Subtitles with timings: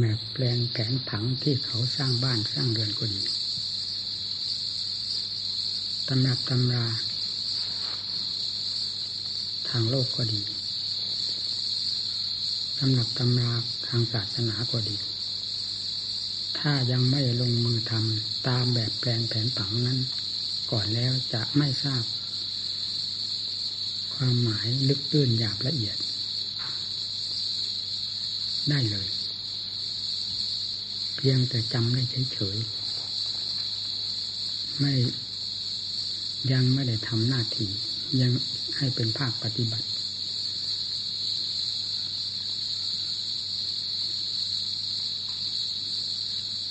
[0.00, 3.22] แบบแปลงแผนผังที่เขาสร้างบ้านสร้างเรือนก็ดี
[6.08, 6.86] ตำนับตำรา
[9.68, 10.40] ทางโลกก็ดี
[12.78, 13.50] ตำนับตำรา
[13.86, 14.96] ทางศาสนาก็ดี
[16.58, 19.98] ถ้ายังไม่ลงมือทำตามแบบแปลนแผนผังนั้น
[20.70, 22.04] ก่อนแล้วจะไม่ทราบ
[24.14, 25.96] ความหมายลึกตื้นหยาบละเอียด
[28.70, 29.08] ได้เลย
[31.20, 34.92] เพียงแต่จำได้เฉยๆไม่
[36.52, 37.70] ยังไม่ได้ทำหน้าที่
[38.20, 38.30] ยัง
[38.76, 39.86] ให้เป็นภาคปฏิบัติ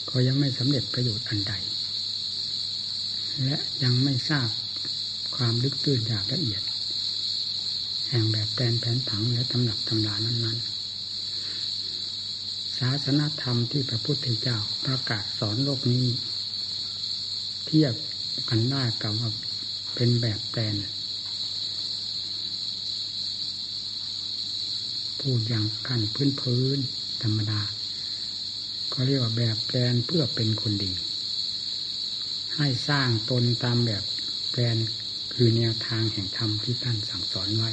[0.09, 1.53] ก็ยังไม่สำเร็จประโยชน์อันใด
[3.45, 4.49] และยังไม่ทราบ
[5.35, 6.61] ความลึกตื้นอย่างละเอียด
[8.09, 10.76] แห่งแบบแปลนแผนผังและตำหนักตำรานั้นๆ
[12.79, 16.07] ศาสนธรรมที่พระพุทธเจ้าประกาศสอนโลกนี้
[17.65, 17.93] เทียบ
[18.49, 19.29] กันได้กับว่า
[19.95, 20.75] เป็นแบบแปลน
[25.19, 26.79] พูดอย่างขั้นพื้นพื้น
[27.23, 27.61] ธรรมดา
[28.93, 30.93] ก็เรียกว่าแบบแปลนเพื่อเป็นคนดี
[32.55, 34.03] ให้สร้างตนตามแบบ
[34.51, 34.77] แปลน
[35.33, 37.71] คือแนวทางแห่งธรรมที่ท่านสั่งสอนไว้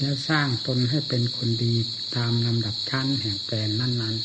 [0.00, 1.74] แล้วสร้างตนให้เป็นคนดี
[2.16, 4.16] ตามลำดับชั้นแห่งแปลนนั้น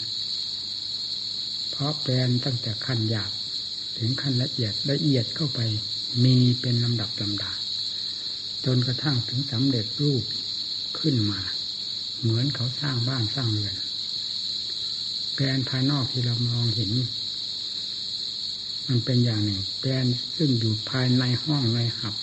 [0.75, 3.31] ๆ เพราะแปลนตั้งแต่ขั้นหยาบ
[3.97, 5.59] ถึงขั้นละเอียดละเอียดเข้าไป
[6.23, 7.51] มีเป็นลำดับลำดา
[8.65, 10.23] จนกระทั่งถึงสำเร็จรูป
[10.99, 11.41] ขึ้นมา
[12.21, 13.75] เหมือนเขาสร้างบ้านสร้างเรือน
[15.35, 16.91] แปลนภายนอกที่เรามองเห็น
[18.87, 22.15] มันเป็นอย่างหนึ่ง แปลนซึ่งอยู่ภายในห้องในหับ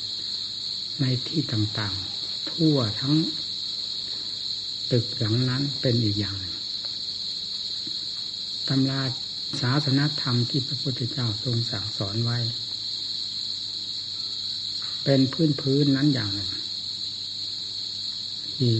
[1.01, 3.15] ในที่ต่างๆ ทั่วทั้ง
[4.93, 6.57] ตึกหลังนั้นเป็นอีกอย่างหนึ่ง
[8.69, 9.03] ตำรา
[9.61, 12.39] ศาสนธรรมที่พระพุทธเจ้าทรงสั่งสอนไว้
[15.05, 16.51] เป็นพื้นพื้นนั้นอย่างหนึ่ง
[18.57, 18.73] ที่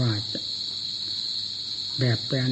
[0.00, 0.40] ว่าจะ
[1.98, 2.50] แบบแปลน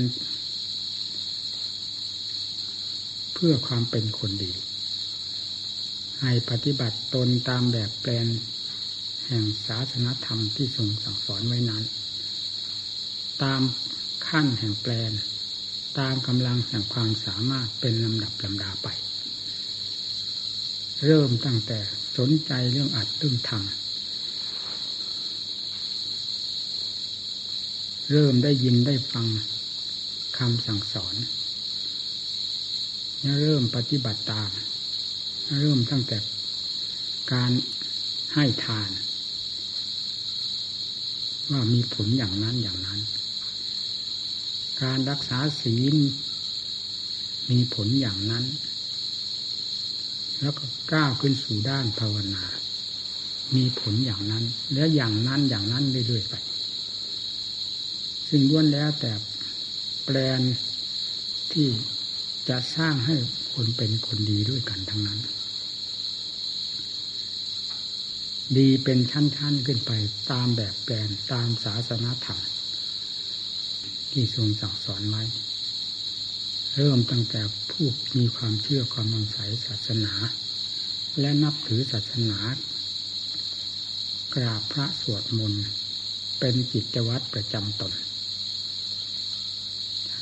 [3.35, 4.53] เพื่อความเป็นคนดี
[6.21, 8.27] ให้ปฏิบัติตนตามแบบแปลน
[9.27, 11.85] แห่งศาสนธรรมที่ทรงสั่งสอนไว้นั้น
[13.43, 13.63] ตาม
[14.29, 15.13] ขั้นแห่งแปลน
[15.99, 18.89] ตามกำลังแห่งความสามารถเป็นลำดับลำดาไป
[21.07, 21.79] เริ่มตั้งแต่
[22.17, 23.63] สนใจเรื่องอัดเรื่องทำ
[28.11, 29.27] เริ่มได้ยินได้ฟัง
[30.39, 31.15] คำสั่งสอน
[33.43, 34.51] เริ่มปฏิบัติตาม
[35.61, 36.19] เริ่มตั้งแต่
[37.33, 37.51] การ
[38.35, 38.91] ให้ทาน
[41.51, 43.01] ว่ามีผลอย่างนั้นอย่างนั้น
[44.83, 45.95] การรักษาศีล
[47.51, 48.45] มีผลอย่างนั้น
[50.41, 52.45] แล้วก็ก้าวขึ้นสู่ด้านภาวนา
[53.57, 54.45] มีผลอย่างนั้น
[54.75, 56.35] และอย่างนั้นอย่างนั้นเรื่อยๆไป
[58.29, 59.13] ซึ่งล้วนแล้วแต่
[60.05, 60.41] แปลน
[61.53, 61.69] ที่
[62.49, 63.15] จะสร้างให้
[63.53, 65.21] คนเป็นคนดีด้วยกันทั้งนั้น
[68.57, 69.93] ดีเป็นชั้นๆขึ้นไป
[70.31, 72.41] ตามแบบแปลนตามศาสนาธรรม
[74.13, 75.25] ที่ทรงสั่งสอนไว้
[76.77, 77.87] เริ่มตั้งแต่ผู้
[78.19, 80.15] มีความเชื่อความมั่นใจศาสนา
[81.21, 82.39] และนับถือศาสนา
[84.35, 85.65] กราบพระสวดมนต์
[86.39, 87.93] เป็นกิจวัตรประจำตน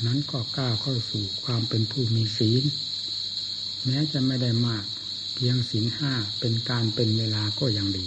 [0.05, 2.63] นั้นก็กล้าเข้าสู่ความเป็นผู้มีศีล
[3.85, 4.85] แม้จะไม่ได้มาก
[5.33, 8.05] เพียงศีลห้าเป็นการเป็นเวลาก็ยังดี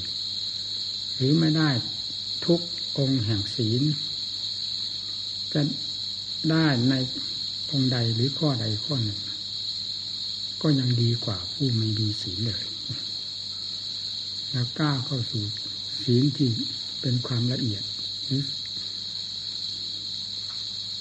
[1.17, 1.71] หรือไม่ได้
[2.47, 2.61] ทุก
[2.99, 3.83] องค์แห่งศีล
[5.55, 5.63] จะ
[6.51, 6.95] ได้ใน
[7.73, 9.21] องใดหรือข้อใดข้อหนึ่ง
[10.63, 12.65] ก็ยังดีกว่าผู้ไม่มีศีลเลย
[14.51, 15.45] แล้วกล้าเข้าสู่
[16.03, 16.49] ศีลที่
[17.01, 17.83] เป็นความละเอียด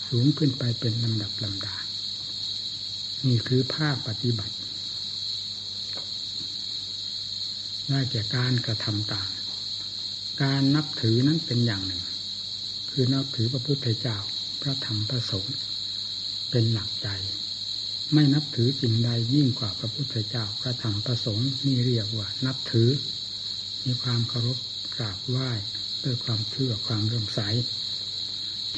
[0.09, 1.75] สูงขึ้นไปเป็นลำดับลำดา
[3.27, 4.55] นี่คือภาคปฏิบัติ
[7.89, 9.29] ได้แก่การกระทำตาม
[10.43, 12.03] การนับถือนั้นเป็นอย่างหนึ่ง
[12.91, 14.17] คือนับถือพระพุทธเจ้า
[14.61, 15.55] พระธรรมพระสงฆ์
[16.49, 17.07] เป็นหลักใจ
[18.13, 22.89] ไม่นับถือสิ่งใดยิ่งกว่าพระพุทธเจ้าพระธรรมพระสงฆ์นี่เรียกว่า นับถือ
[23.85, 24.57] มีความเคารพ
[24.95, 25.51] กราบไหว้
[26.03, 27.39] ด้วยความเชื่อความเรื่อมใส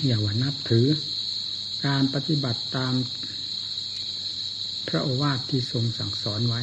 [0.05, 0.87] อย่าวนับถือ
[1.87, 2.93] การปฏิบัติตาม
[4.87, 6.61] พระโอวาทที่ทรงสั่งสอนไว้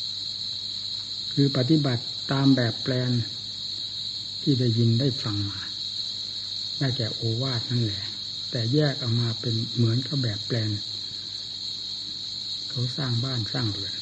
[0.77, 0.91] การ
[1.43, 3.13] คือปฏิบัติตามแบบแปลน
[4.43, 5.61] ที่ได้ยินได้ฟังมา
[6.79, 8.05] ได้แก่โอวาทนั่นแหละ
[8.51, 10.71] แต่แยกออกมาเป็นเหมือนกับแบบแปลน
[12.71, 13.95] เขาสร้างบ้านสร้างเรือน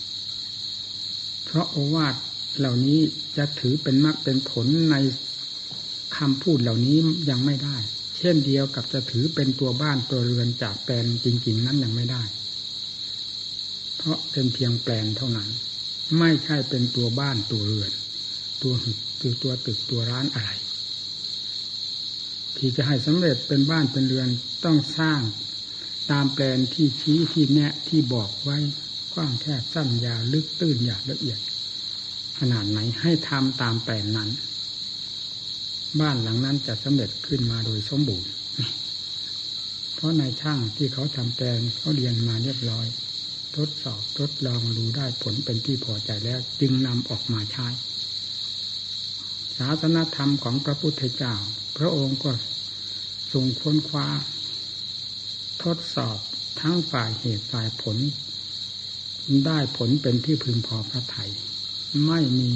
[1.44, 2.14] เพราะโอวาท
[2.58, 3.00] เหล่านี้
[3.36, 4.96] จะถือเป็นมรรคเป็นผลใน
[6.16, 6.96] คำพูดเหล่านี้
[7.30, 7.76] ยังไม่ได้
[8.18, 12.22] เช่นเดียวกับจะถือเป็นตัวบ้านตัวเรือนจากแปลนจริง ๆ นั้นยังไม่ได้
[13.96, 15.50] เพราะเป็นเพียงแปลนเท่านั้น
[16.18, 17.92] ไม่ใช่เป็นตัวบ้านตัวเรือน
[18.62, 20.50] ตัวหึกตัวตัวตึกตัวร้านอะไร
[22.56, 24.28] ที่จะให้สำเร็จเป็นบ้านเป็นเรือน
[24.64, 25.20] ต้องสร้าง
[26.10, 28.58] ตามแปลนที่ชี้ที่แนะที่บอกไว้
[29.14, 31.40] กว้างแคบสั้นยาวลึกตื้นหยาบละเอียด
[32.38, 34.30] ขนาดไหนให้ทำตามแปลนนั้น
[36.00, 38.30] บ้านหลังนั้นจะสำเร็จขึ้นมาโดยสมบูรณ์
[39.94, 42.86] เพราะนายช่างที่เขาทำแปลนเขาเรียนมาเรียบร้อย
[43.58, 47.68] ทดสอบทดลองดูได้ผลเป็นที่พอใจแล้ว จึงนำออกมาใช้
[49.56, 51.34] ศาสนธรรมของพระพุทธเจ้า
[51.78, 52.30] พระองค์ก็
[53.32, 54.06] ทรงค้นคว้า
[55.62, 56.18] ทดสอบ
[56.60, 57.96] ทั้งฝ่ายเหตุฝ่ายผล
[59.46, 61.30] ได้ผลเป็นที่พึงพอพระไทย
[62.06, 62.50] ไม่มี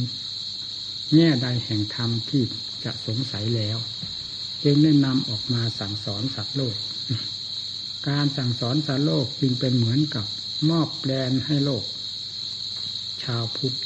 [1.15, 2.43] แง่ใดแห่งธรรมที่
[2.85, 3.79] จะสงสัยแล้ว
[4.65, 6.77] จึงได้นำออกมาสั่งสอนสัตว์โลก
[8.09, 10.27] การสั่งสอนสัตว์โลกจึงเป็นเหมือนกับ
[10.71, 11.85] มอบแปลนให้โลก
[13.23, 13.77] ชาวพุทธ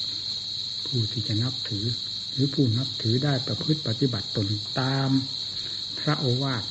[0.86, 1.84] ผู้ที่จะนับถือ
[2.32, 4.48] หรือผู้นับถือได้ประพฤติปฏิบัติตน
[4.80, 5.10] ตาม
[5.98, 6.64] พระโอวาท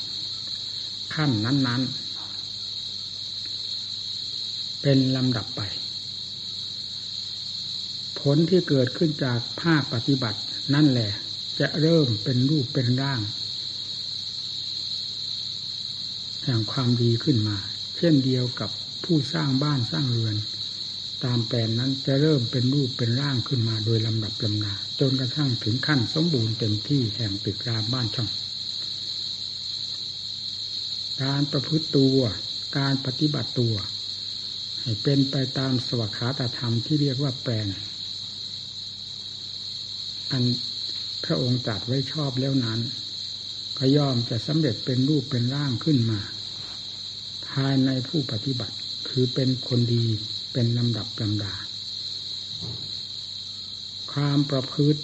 [1.14, 2.06] ขั้นนั้น ๆ
[4.82, 5.62] เป็นลำดับไป
[8.20, 10.40] ผลที่เกิดขึ้นจากภาคปฏิบัติ
[10.74, 11.12] นั่นแหละ
[11.60, 13.22] จะเริ่มเป็นรูปเป็นร่าง
[16.44, 17.58] แห่งความดีขึ้นมา
[17.98, 18.70] เช่นเดียวกับ
[19.04, 20.36] ผู้สร้างบ้านสร้างเรือน
[21.24, 28.30] ตามแปลนนั้นจะเริ่มเป็นรูปเป็นร่างขึ้นมาโดยลำดับลำนาจนกระทั่งถึงขั้นสมบูรณ์เต็มที่แห่งตึกรามบ้านช่อง
[31.24, 32.18] การประพฤติตัว
[32.78, 33.76] การปฏิบัติตัว
[34.82, 36.10] ให้เป็นไปตามสวัส
[36.40, 37.68] ดิธรรมที่เรียกว่าแปลน
[40.32, 40.44] อัน
[41.26, 42.80] พระองค์ตรัสไว้ชอบแล้วนั้น
[43.78, 46.20] ก็ย่อมจะสำเร็จเป็นรูปเป็นร่างขึ้นมา
[47.50, 48.76] ภายในผู้ปฏิบัติ
[49.18, 50.06] คือเป็นคนดี
[50.54, 51.54] เป็นลำดับลำดา
[54.12, 55.02] ความประพฤติ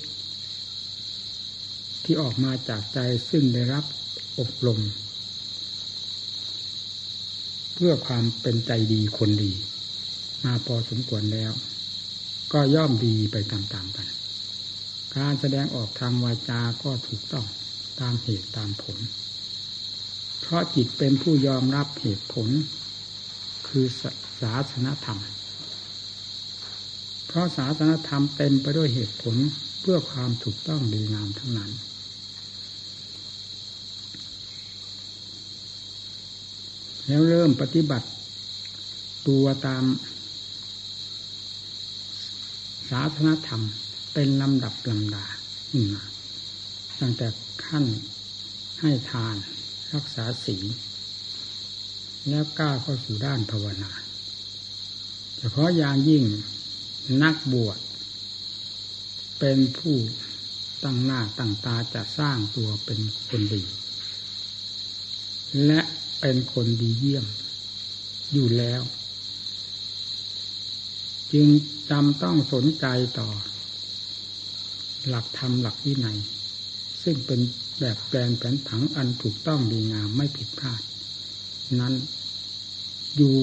[2.04, 3.00] ที่ออกมาจากใจ
[3.30, 3.86] ซึ่งได้รับ
[4.40, 4.80] อบรม
[7.74, 9.54] เพื่อความเป็นใจดีคนดี
[10.44, 11.52] มาพอสมควรแล้ว
[12.54, 14.08] ก็ย่อมดีไปตามๆกัน
[15.18, 17.46] การแสดงออกทางวาจาก็ถูกต้อง
[18.00, 18.98] ตามเหตุตามผล
[20.40, 22.50] เพราะจิตเป็นผู้ยอมรับเหตุผล
[23.72, 23.86] คือ
[24.42, 25.20] ศาสนธรรม
[27.28, 29.36] เพราะศาสนธรรมเต็มไปด้วยเหตุผล
[29.82, 31.72] เพื่อความถูกต้องดีงามทั้งนั้น
[37.06, 38.08] แล้วเริ่มปฏิบัติ
[39.28, 39.84] ตัวตาม
[42.90, 43.62] ศาสนธรรม
[44.14, 45.26] เป็นลำดับลำดา
[45.70, 46.04] ขึ้นมา
[47.00, 47.28] ตั้งแต่
[47.66, 47.86] ขั้น
[48.82, 49.36] ให้ทาน
[49.94, 50.66] รักษาศีล
[52.30, 53.92] แล้วก้าวเข้าสู่ด้านภาวนา
[55.38, 56.24] เฉพาะอย่างยิ่ง
[57.24, 57.80] นักบวช
[59.40, 59.96] เป็นผู้
[60.84, 63.64] ตั้งหน้าตั้งตาจะสร้างตัวเป็นคนดี
[65.66, 65.82] และ
[66.22, 67.26] เป็นคนดีเยี่ยม
[68.34, 68.82] อยู่แล้ว
[71.34, 71.48] จึง
[71.90, 72.86] จำต้องสนใจ
[73.20, 73.30] ต่อ
[75.08, 76.20] หลักธรรมหลักวินัย
[77.04, 77.40] ซึ่งเป็น
[77.80, 80.82] แบบแปลนแผนผังอันถูกต้องดีงามไม่ผิดพลาด
[81.80, 81.94] นั้น
[83.18, 83.36] อยู่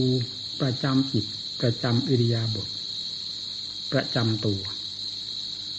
[0.60, 1.24] ประจำจิต
[1.60, 2.68] ประจำอิริยาบถ
[3.92, 4.62] ประจำตัว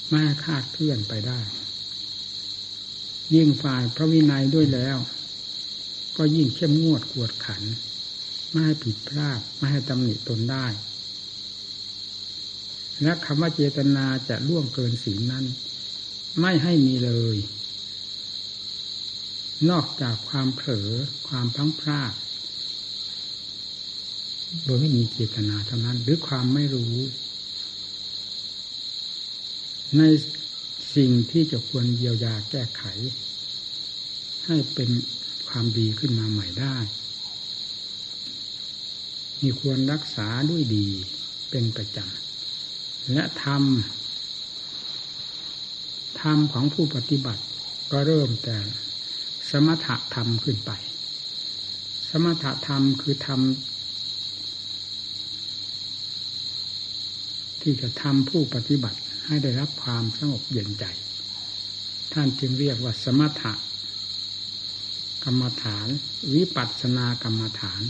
[0.09, 1.39] ไม่คาดเคลื่อนไปได้
[3.35, 4.97] ยิ่งฝ่ายพระวินัยด้วยแล้ว
[6.17, 7.63] ก็ยิ่งเข้มงวดกวดขัน
[8.51, 10.67] ไม่ให้ผิดพลาดไม่ให้ตำหนิตนได้
[13.03, 15.45] และคำว่าเจตนาจะล่วงเกินสีนั้น
[16.41, 17.37] ไม่ให้มีเลย
[19.69, 20.89] นอกจากความเผลอ
[21.27, 22.13] ความพังพลาด
[24.65, 26.95] โดยไม่มีเจตนาเท่านั้น หรือความไม่รู้
[29.97, 30.03] ใน
[30.95, 32.83] สิ่งที่จะควรเยียวยาแก้ไข
[34.45, 34.89] ให้เป็น
[35.49, 36.77] ความดีขึ้นมาใหม่ได้
[39.41, 40.87] มีควรรักษาด้วยดี
[41.49, 47.43] เป็นประจำและทำธรรมของผู้ปฏิบัติ
[47.91, 48.57] ก็เริ่มแต่
[49.49, 50.71] สมถะธรรมขึ้นไป
[52.09, 53.39] สมถะธรรมคือธรรม
[57.69, 60.85] ที่จะทำผู้ปฏิบัติให้ได้รับความสงบเย็นใจ
[62.13, 63.53] ท่านจึงเรียกว่าสมถะ
[65.23, 65.87] กรรมฐาน
[66.35, 67.81] วิปัสสนากรรมฐาน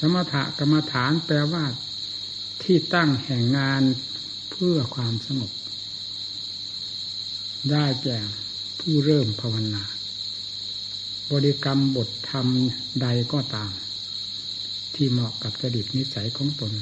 [0.00, 1.64] สมถะกรรมฐานแปลว่า
[2.62, 3.82] ที่ตั้งแห่งงาน
[4.50, 5.52] เพื่อความสงบ
[7.70, 8.18] ได้แก่
[8.80, 9.84] ผู้เริ่มภาวนา
[11.30, 12.46] บริกรรมบทธรรม
[13.00, 13.72] ใดก็ตาม
[14.96, 16.72] ที่เหมาะกับจริตนิสัยของตน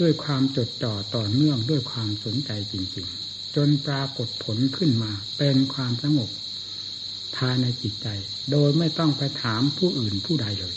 [0.00, 6.30] ด้วยความจดจ่อต่อเนื่องด้วยความสนใจจริง ๆ จนปรากฏผลขึ้นมา เป็นความสงบ
[7.36, 8.08] ภายในจิตใจ
[8.52, 10.76] โดยไม่ต้องไปถามผู้อื่นผู้ใดเลย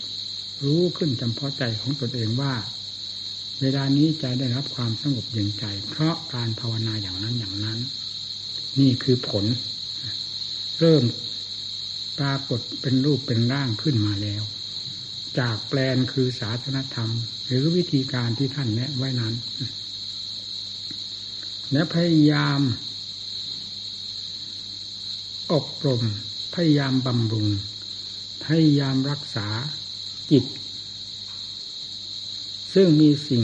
[0.65, 2.53] รู้ขึ้นจำเพาะใจของตนเองว่า
[3.61, 7.79] เวลานี้ใจได้รับความสงบเย็นใจ เพราะการภาวนาอย่างนั้นอย่างนั้น
[8.79, 9.45] นี่คือผล
[10.79, 11.03] เริ่ม
[12.19, 14.43] ปรากฏเป็นรูปเป็นร่างขึ้นมาแล้ว
[15.39, 17.11] จากแปลนคือศาสนธรรม
[17.45, 19.33] หรือวิธีการที่ท่านแนะไว้นั้น
[21.71, 22.59] และพยายาม
[25.51, 26.03] อบรม
[26.55, 27.47] พยายามบำรุง
[28.45, 29.47] พยายามรักษา
[30.31, 30.45] จิต
[32.73, 33.43] ซึ่งมีสิ่ง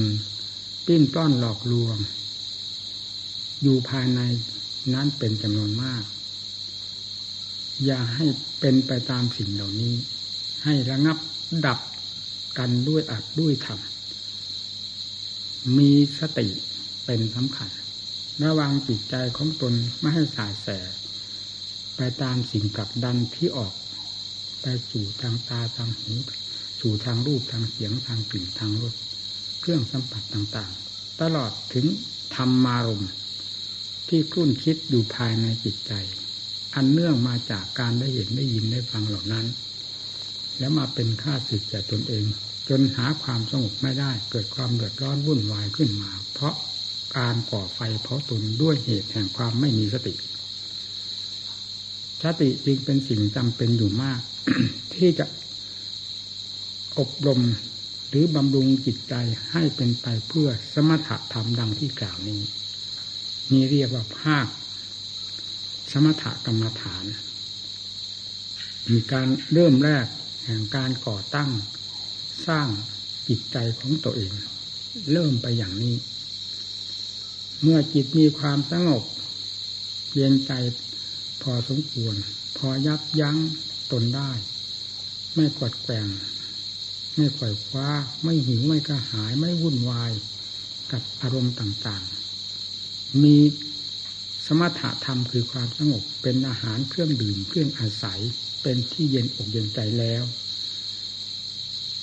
[0.85, 1.97] ปิ้นป้อนหลอกลวง
[3.61, 4.19] อยู่ภายใน
[4.93, 6.03] นั้นเป็นจำนวนมาก
[7.85, 8.25] อย่าให้
[8.59, 9.93] เป็นไปตามสิ่งเหล่านี้
[10.65, 11.17] ให้ระงับ
[11.65, 11.79] ดับ
[12.57, 13.79] กันด้วยอัดด้วยธรรม
[15.77, 16.47] มีสติ
[17.05, 17.69] เป็นสำคัญ
[18.43, 20.67] ระวังจิตใจของตนไม่ให้สายแส
[21.97, 23.73] ไปตามสิ่งกับดันที่ออก
[24.61, 26.13] ไปสู่ทางตาทางหู
[26.79, 28.93] สู่ทางรูปทางเสียงทางกลิ่นทางรส
[29.59, 31.85] เครื่องสัมผัสต่างๆ ตลอดถึง
[32.35, 33.05] ธรรมารม
[34.09, 35.93] ที่คลุ่นคิดอยู่ภายในจิตใจ
[36.75, 39.45] อันเนื่องมาจากการได้เห็นได้ยินได้ฟังเหล่านั้น
[40.59, 42.23] แล้วมาเป็นค่าสึกแก่ตนเอง
[42.69, 46.55] จนหาความสงบไม่ได้ เกิดความเดือดร้อนวุ่นวายขึ้นมา เพราะ
[47.17, 50.13] การก่อไฟเพราะตนด้วยเหตุแห่งความไม่มีสติ
[52.23, 54.21] สติจึงเป็นสิ่งจำเป็นอยู่มาก
[54.95, 55.25] ที่จะ
[56.99, 57.41] อบรม
[58.09, 59.13] หรือบำรุงจิตใจ
[59.51, 62.41] ให้เป็นไปเพื่อสมถะธรรมดังที่กล่าวนี้
[63.51, 64.47] มีเรียกว่าภาค
[65.91, 67.05] สมถะกรรมฐาน
[68.91, 70.05] มีการเริ่มแรก
[70.47, 71.49] แห่งการก่อตั้ง
[72.47, 72.67] สร้าง
[73.27, 74.33] จิตใจของตัวเอง
[75.11, 75.95] เริ่มไปอย่างนี้
[77.61, 79.03] เมื่อจิตมีความสงบ
[80.15, 80.51] เย็นใจ
[81.41, 82.15] พอสมควร
[82.57, 83.37] พอยับยั้ง
[83.91, 84.31] ตนได้
[85.35, 86.07] ไม่กดแกง
[87.15, 87.89] ไม่ปล่อยคว้า
[88.23, 90.11] ไม่หิว ไม่กระหาย ไม่วุ่นวาย
[90.91, 93.37] กับอารมณ์ต่างๆ มี
[94.47, 98.21] สมถะธรรมคือความสงบเป็นอาหารเครื่องดื่มเครื่องอาศัย
[98.63, 100.23] เป็นที่เย็นอกเย็นใจแล้ว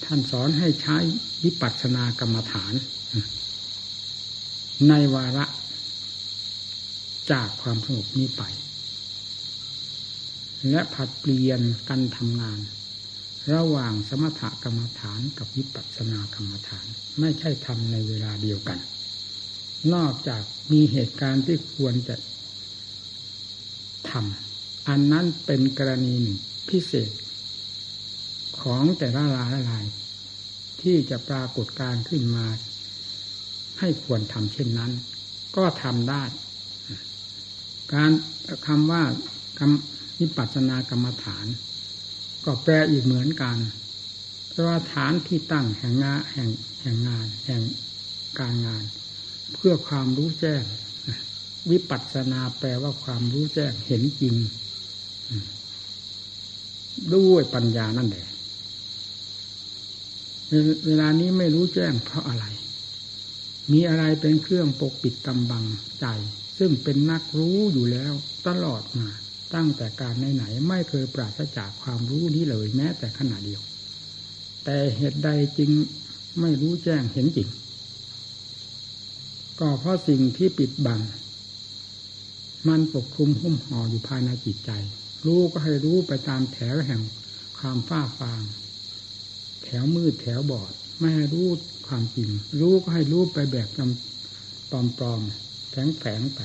[0.04, 0.96] ท่านสอนให้ใช้
[1.44, 2.74] วิปัสสนากรรมฐาน
[4.88, 5.46] ในวาระ
[7.30, 8.42] จากความสงบนี้ไป
[10.70, 12.58] และผัดเปลี่ยนกันทำงาน
[13.54, 16.86] ระหว่างสมถกรรมฐานกับวิปัสสนากรรมฐาน
[17.20, 18.78] ไม่ใช่ทำในเวลาเดียวกัน
[19.94, 22.14] นอกจากมีเหตุการณ์ที่ควรจะ
[24.10, 26.18] ทำอันนั้นเป็นกรณี
[26.68, 27.10] พิเศษ
[28.60, 29.84] ของแต่ละรายลาย
[30.82, 32.46] ที่จะปรากฏการขึ้นมา
[33.80, 34.92] ให้ควรทำเช่นนั้น
[35.56, 36.22] ก็ทำได้
[37.94, 38.10] การ
[38.66, 39.02] คำว่า
[39.58, 39.72] กรรม
[40.20, 41.46] วิปัสสนากรรมฐาน
[42.44, 43.56] ก็แปลอีกเหมือนกัน
[44.48, 47.62] เพราะว่าฐานที่ตั้งแห่งงานแห่งแห่งงาน แห่ง
[48.40, 48.84] การงาน
[49.54, 50.62] เพื่อความรู้แจ้ง
[51.70, 54.34] วิปัสสนาแปลว่าความรู้แจ้งเห็นจริง
[57.14, 58.26] ด้วยปัญญานั่นแหละ
[60.86, 62.46] เวลานี้ไม่รู้แจ้งเพราะอะไร
[63.72, 65.64] มีอะไรเป็นเครื่องปกปิดตำบัง
[66.00, 66.06] ใจ
[66.58, 68.12] ซึ่งเป็นนักรู้อยู่แล้ว
[68.46, 69.08] ตลอดมา
[69.54, 73.62] ตั้งแต่การไหนๆไม่เคยปราศจากความรู้นี้เลยแม้แต่ขณะเดียว
[74.64, 75.70] แต่เหตุใดจึง
[76.40, 77.48] ไม่รู้แจ้งเห็นจริง
[79.60, 81.00] ก็เพราะสิ่งที่ปิดบัง
[82.68, 84.70] มันปกคลุมหุ้มห่ออยู่ภายในจิตใจ
[85.26, 87.02] รู้ก็ให้รู้ไปตามแถวแห่ง
[87.58, 88.42] ความฟ้าฟาง
[89.64, 91.48] แถวมืดแถวบอด ไม่ให้รู้
[91.86, 92.30] ความจริง
[92.60, 96.40] รู้ก็ให้รู้ไปแบบจำปลอมๆแฝงๆไป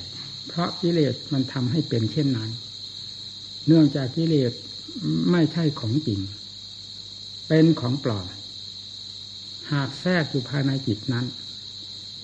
[0.48, 2.50] เพราะกิเลสมันทำให้เป็นเช่นนั้น
[3.68, 4.52] เนื่องจากกิเลส
[5.32, 6.20] ไม่ใช่ของจริง
[7.48, 8.28] เป็นของปลอม
[9.72, 11.26] หากแทรกอยู่ภายในจิตนั้น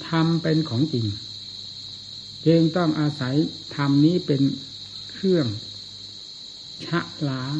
[0.10, 1.06] ทำเป็นของจริง
[2.48, 3.36] จึงต้องอาศัย
[3.76, 4.42] ธรรมนี้เป็น
[5.12, 5.48] เครื่อง
[6.86, 7.00] ชะ
[7.30, 7.56] ล้าง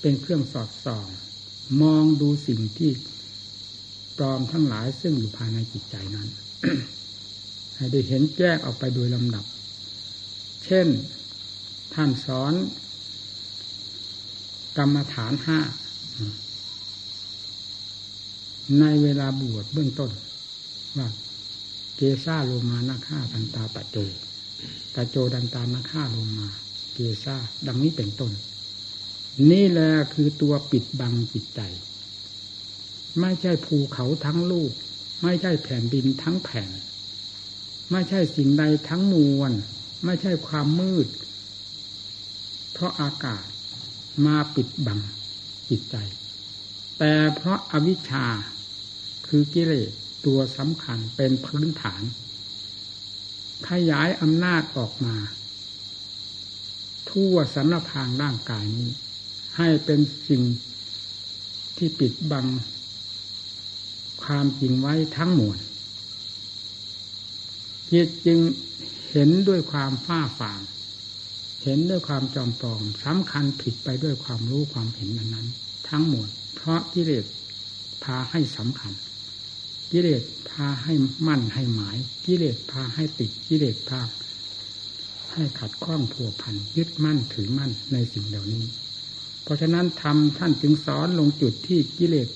[0.00, 1.06] เป็นเครื่องสอดส่อง
[1.82, 2.90] มองดูสิ่งที่
[4.16, 6.28] ปลอมทั้งหลายซึ่งอยู่ภายในจิตใจนั้น
[7.76, 9.44] ให้ได้เห็นแจ้งออกไปโดยลำดับ
[10.64, 10.86] เช่น
[11.94, 12.54] ท่านสอน
[14.78, 15.58] กรรมฐานห้า
[18.80, 20.10] ในเวลาบวชเบื้องต้น
[20.98, 21.08] ว่า
[22.24, 23.96] ซาโลมานาฆ่าตันตาปะโจ
[24.94, 26.48] ตาโจดันตานาฆ่าโลมา
[26.94, 28.32] เกซาดังนี้เป็นต้น
[29.50, 31.60] นี่แหละคือตัวปิดบังจิตใจ
[33.20, 34.72] ไม่ใช่ภูเขาทั้งลูก
[35.22, 36.70] ไม่ใช่แผ่นดินทั้งแผ่น
[37.90, 39.52] ไม่ใช่สิ่งใดทั้งมวล
[40.04, 41.08] ไม่ใช่ความมืด
[42.72, 43.46] เพราะอากาศ
[44.26, 45.00] มาปิดบัง
[45.70, 45.96] จิตใจ
[46.98, 48.26] แต่เพราะอาวิชชา
[49.26, 49.92] คือกิเลส
[50.26, 52.02] ตัวสำคัญเป็นพื้นฐาน
[53.68, 55.16] ขยายอำนาจออกมา
[57.10, 58.90] ทั่วสรรพางร่างกายนี้
[59.56, 60.42] ให้เป็นสิ่ง
[61.76, 62.46] ที่ปิดบัง
[64.24, 65.56] ความจริงไว้ทั้งหมด
[67.92, 68.40] จิตจึง
[69.10, 70.60] เห็นด้วยความฝ้าฝาง
[71.62, 75.48] เห็นด้วยความจอมปลอมสำคัญผิดไปด้วยความรู้ความเห็นนั้น
[75.88, 77.24] ทั้งหมด เพราะกิเลส
[78.02, 78.92] พาให้สำคัญ
[79.92, 80.94] กิเลสพาให้
[81.26, 81.96] มั่นให้หมาย
[82.26, 84.00] กิเลสพาให้ติดกิเลสพา
[85.32, 88.64] ให้ขัดข้องผัวพันยึดมั่นถือมั่นในสิ่งเหล่านี้
[89.42, 92.28] เพราะฉะนั้นทำท่านจึงสอนลงจุดที่กิเลส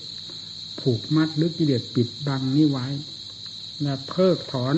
[0.81, 2.87] ผูกมัดหรือกิเลสปิดบังนี้ไว้
[3.81, 4.75] และเพิกถอน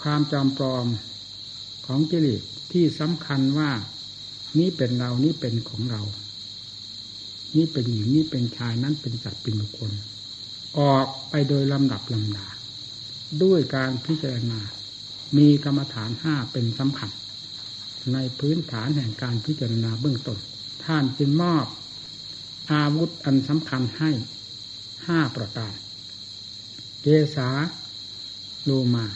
[0.00, 0.86] ความจำปลอม
[1.86, 2.42] ของกิเลส
[2.72, 3.70] ที่สำคัญว่า
[4.58, 6.02] นี้เป็นเรานี้เป็นของเรา
[7.56, 9.90] นี่เป็นหญิงนี่เป็นชายนั้นเป็นสัตว์เป็นบุคคล
[10.78, 12.46] ออกไปโดยลำดับลำดา
[13.42, 14.60] ด้วยการพิจารณา
[15.38, 17.10] มีกรรมฐานห้าเป็นสำคัญ
[18.12, 20.38] ในพื้นฐานแห่งการพิจารณาเบื้องต้น
[20.84, 21.66] ท่านจึงมอบ
[22.72, 24.10] อาวุธอันสำคัญให้
[25.06, 25.72] ห้าประการ
[27.02, 27.48] เกษา
[28.64, 29.06] โลมา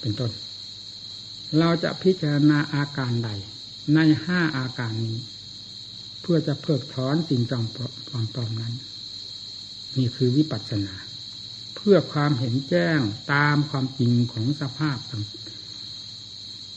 [0.00, 0.32] เป็นต้น
[1.58, 3.30] เราจะพิจารณาอาการใด
[3.94, 5.18] ในห้าอาการนี้
[6.20, 7.76] เพื่อจะเพิกถอนสิ่งจอมป
[8.38, 8.74] ลอมนั้น
[9.98, 10.94] นี่คือวิปัสสนา
[11.74, 12.98] เพื่อความเห็นแจ้ง
[13.32, 14.98] ตามความจริงของสภาพ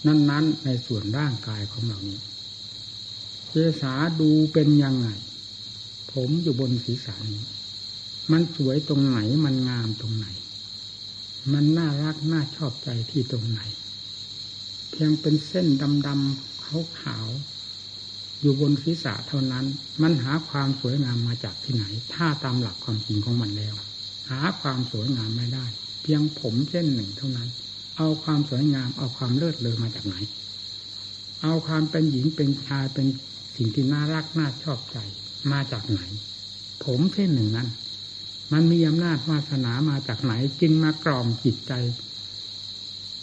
[0.07, 2.19] นั้น ๆ ในส่วนร่างกายของเรานี้
[3.49, 5.07] เจสาดูเป็นยังไง
[6.13, 7.43] ผมอยู่บนศีรษะนี้
[8.31, 10.27] มันสวยตรงไหนมันงามตรงไหน
[11.53, 13.61] มันน่ารักน่าชอบใจที่ตรงไหน
[14.91, 15.67] เพียงเป็นเส้น
[16.07, 17.27] ดำๆขาว
[18.41, 19.65] อยู่บนศีรษะเท่านั้น
[20.01, 23.75] มันหาความสวยงามมาจากที่ไหน ถ้าตามหลักความจริงของมันแล้ว
[24.29, 25.65] หาความสวยงามไม่ได้
[26.03, 27.49] เพียงผมเส้นหนึ่งเท่านั้น
[27.97, 30.15] เอาความสวยงามเอาความเลิศเลอมาจากไหน
[31.41, 33.07] เอาความเป็นหญิงเป็นชายเป็น
[33.55, 34.97] สิ่งที่น่ารักน่าชอบใจ
[35.51, 36.01] มาจากไหน
[36.85, 37.67] ผมเส้นหนึ่งนั้น
[38.53, 41.73] มันมีอำนาจวาสนามาจากไหน จึงมากล่อมจิตใจ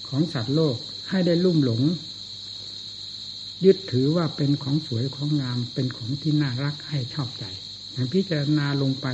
[0.09, 0.77] ของสัตว์โลก
[1.09, 1.83] ให้ได้ลุ่มหลง
[3.65, 7.45] ยึดถือว่าเป็นของสวยของงามเป็นของที่น่ารักให้ชอบใจ
[8.13, 9.07] พิจารณาลงไป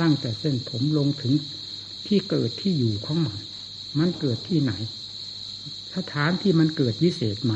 [0.00, 1.32] ตั้งแต่เส้นผมลงถึง
[2.06, 3.38] ที่เกิดที่อยู่ของมัน
[3.98, 4.72] มันเกิดที่ไหน
[5.96, 7.54] สถานที่มันเกิดวิเศษไหม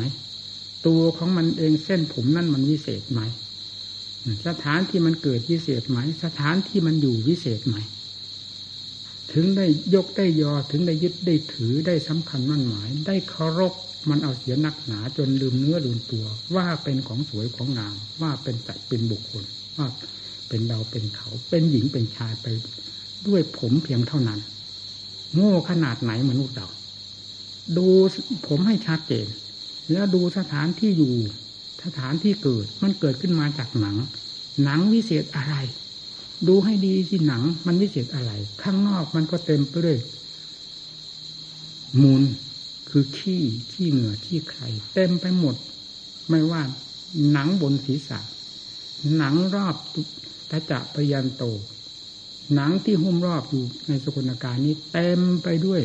[0.86, 3.20] ตัวของมันเองเส้นผมนั่นมันวิเศษไหม
[4.46, 7.76] สถานที่มันเกิดวิเศษไหม สถานที่มันอยู่วิเศษไหม
[9.32, 13.74] ถึงได้ยกได้ยอถึงได้ยึดได้ถือได้สำคัญมั่นหมาย ได้เคารพ
[14.10, 16.24] มันเอาเสียนักหนาจนลืมเนื้อลืมตัว
[16.56, 19.44] ว่าเป็นของสวยของงาม ว่าเป็นสัตว์เป็นบุคคล
[19.78, 19.86] ว่า
[20.48, 22.46] เป็นเราเป็นเขา เป็นหญิงเป็นชายไป
[23.26, 24.40] ด้วยผมเพียงเท่านั้น
[25.34, 26.68] โง่ขนาดไหนมนุษย์เรา
[27.76, 27.86] ดู
[28.46, 29.26] ผมให้ชัดเจน
[29.92, 31.14] แล้วดูสถานที่อยู่
[31.84, 33.96] สถานที่เกิด มันเกิดขึ้นมาจากหนัง
[34.64, 35.56] หนังวิเศษอะไร
[36.48, 39.98] ดูให้ดีที่หนังมันวิเศษอะไร ข้างนอกมันก็เต็มไปด้วย
[42.02, 42.22] มูล
[42.96, 45.54] คือขี้ขี้เหงื่อขี้ไข่เต็มไปหมด
[46.28, 46.62] ไม่ว่า
[47.32, 48.20] หนังบนศีรษะ
[49.16, 49.76] หนังรอบ
[50.50, 51.44] ตะจะปยันโต
[52.54, 55.82] หนังที่หุ้มรอบอยู่ในสกุลการนี้เต็มไปด้วย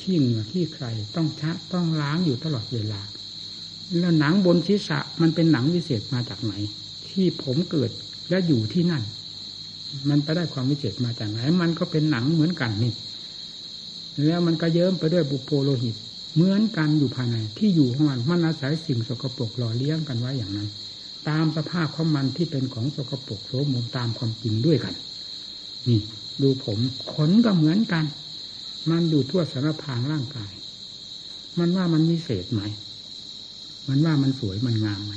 [0.00, 3.00] ขี้เหงื่อขี้ไข่ต้องชะต้องล้างอยู่ตลอดเวลา
[3.98, 6.54] แล้วหนังบนศีรษะมันเป็นหนังวิเศษมาจากไหน
[7.08, 7.90] ที่ผมเกิด
[8.28, 9.02] และอยู่ที่นั่น
[10.08, 12.92] มันไปได้ความวิเศษมาจากไหน มันก็เป็นหนังเหมือนกันนี่
[14.26, 15.96] แล้วมันก็เยิ้มไปด้วยบุโพโลหิต
[16.34, 20.68] เหมือนกันอยู่ภายใน ที่อยู่ของมันมันอาศัยสิ่งสกปรกหล่อเลี้ยงกันไว้อย่างนั้น
[21.28, 24.94] ตามสภาพของมันที่เป็นของสกปรกโสมมตามความจริงด้วยกัน
[25.88, 26.00] นี่
[26.42, 26.78] ดูผม
[27.12, 28.04] ขนก็เหมือนกัน
[28.90, 30.52] มันอยู่ทั่วสารพางร่างกาย
[31.58, 32.62] มันว่ามันมีเศษไหม
[33.88, 35.14] มันว่ามันสวยมันงามไหม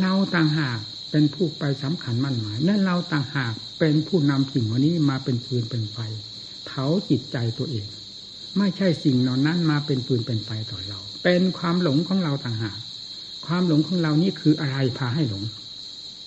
[0.00, 0.78] เราต่างหาก
[1.10, 5.98] เป็นผู้ไปสำคัญมั่นหมายนั่นเราต่างหาก เป็นผู้นำสิ่งวันนี้มาเป็นฟืนเป็นไฟ
[6.66, 7.86] เผาจิตใจตัวเอง
[8.58, 12.78] ไม่ใช่สิ่งเหล่านั้นมาเป็นฟืนเป็นไฟต่อเรา เป็นความหลงของเราต่างหาก
[13.46, 15.44] ความหลงของเรานี่คืออะไรพาให้หลง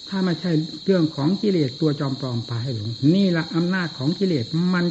[0.09, 0.51] ถ้าไม่ใช่
[0.85, 4.85] เรื่องของกิเลสตัวจอมปลอมพาให้หลง นี่ละอำนาจของกิเลสมัน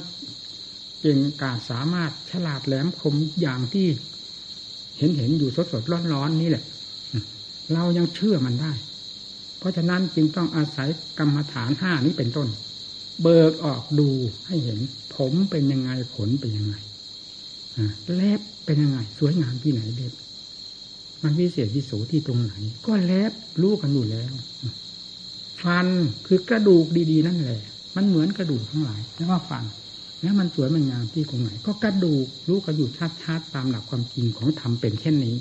[1.01, 3.87] เก่งกาจสามารถฉลาดแหลมคมอย่างที่
[4.99, 6.65] เห็นเห็นอยู่สดสดร้อนร้อนนี่แหละ
[7.75, 8.73] เรายังเชื่อมันได้
[9.59, 12.49] เพราะฉะนั้นจึงต้องอาศัยกรรมฐานห้านี้เป็นต้น
[13.23, 14.09] เบิกออกดู
[14.47, 14.81] ให้เห็น
[15.17, 16.77] ผมเป็นยังไงขนเป็นยังไง
[18.15, 20.13] เล็บเป็นยังไง สวยงามที่ไหนเล็บ
[21.23, 22.55] มันวิเศษวิโสที่ตรงไหน
[22.87, 24.33] ก็เล็บรู้กันอยู่แล้ว
[25.63, 25.87] ฟัน
[26.27, 27.63] คือกระดูกดีๆนั่นแหละ
[27.97, 29.65] มันเหมือนกระดูกทั้งหลายแล้วว่าฟัน
[30.23, 32.89] แล้วมันสวยมันงามที่ตรงไหน ก็กระดูกรู้กันอยู่
[33.23, 35.37] ชัดๆตามหลักความจริงของธรรมเป็นเช่นนี้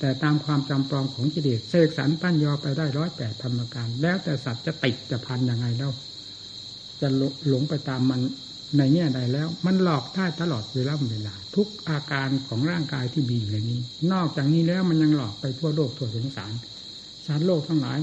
[0.00, 5.92] แต่ตามความจำปลอมของกิเลสเสกสรรปั้นยอไปได้ร้อยแปดธรรมการ แล้วแต่สัตว์จะติดจะพันยังไงแล้ว
[7.00, 7.08] จะ
[7.48, 8.20] หลงไปตามมัน
[8.78, 13.80] ในแง่ใดแล้ว มันหลอกได้ตลอดเวลาเวลา ทุกอาการของร่างกายที่มีอยู่ในนี้
[14.12, 16.52] นอกจากนี้แล้วมันยังหลอกไปทั่วโลกทั่วสงสาร
[17.26, 17.98] สารโลกทั้งหลาย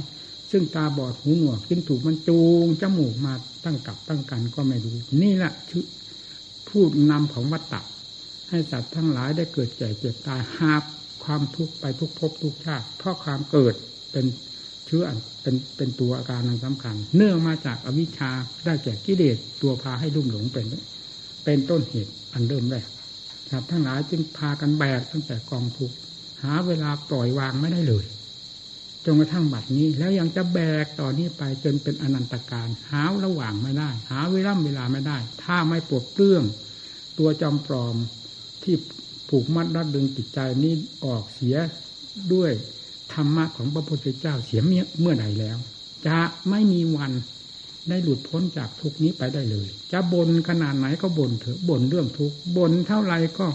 [0.52, 3.34] ซึ่งตาบอดหูหนวกกินถูกมันจูงจมูกมา
[3.66, 5.54] ตั้งกับตั้งกันก็ไม่รู้นี่แหละ
[6.70, 7.82] ผู้นำของวัตตะ
[8.50, 10.84] ให้สัตว์ทั้งหลายได้เกิดแก่เจ็บตายหาบ
[11.28, 13.74] ความทุกข์ไปทุกภพทุกชาติ เพราะความเกิด
[14.12, 14.26] เป็น
[14.86, 15.04] เชื้อ
[15.42, 18.32] เป็นเป็นตัวอาการนั้นสำคัญ เนื่องมาจากอวิชชา
[18.66, 20.66] ได้แก่กิเลสตัวพาให้ลุ่มหลงเป็น
[21.44, 22.88] เป็นต้นเหตุอันเริ่มแรก
[23.50, 25.96] สัตว์ทั้งหลายจึงพากันแบกตั้งแต่กองทุกข์
[26.44, 28.06] หาเวลาปล่อยวางไม่ได้เลย
[29.06, 36.44] จนกระทั่งบัดนี้ แล้วยังจะแบกต่อนนี้ไปจนเป็นอนันตการหาระหว่างไม่ได้ หาเวลาเวลาไม่ได้ ถ้าไม่ปลดเปลื้อง
[37.20, 37.96] ตัวจอมปลอม
[38.64, 38.76] ที่
[39.30, 40.74] ผูกมัดรัดดึงจิตใจนี้
[41.06, 41.56] ออกเสีย
[42.34, 42.52] ด้วย
[43.14, 44.62] ธรรมะของพระพุทธเจ้าเสีย
[45.00, 45.58] เมื่อใดแล้ว
[46.08, 47.12] จะไม่มีวัน
[47.90, 53.48] ได้หลุดพ้นจากทุกนี้ไปได้เลย จะบนขนาดไหนก็บนเถอะบนเรื่องทุกบนเท่าไรก็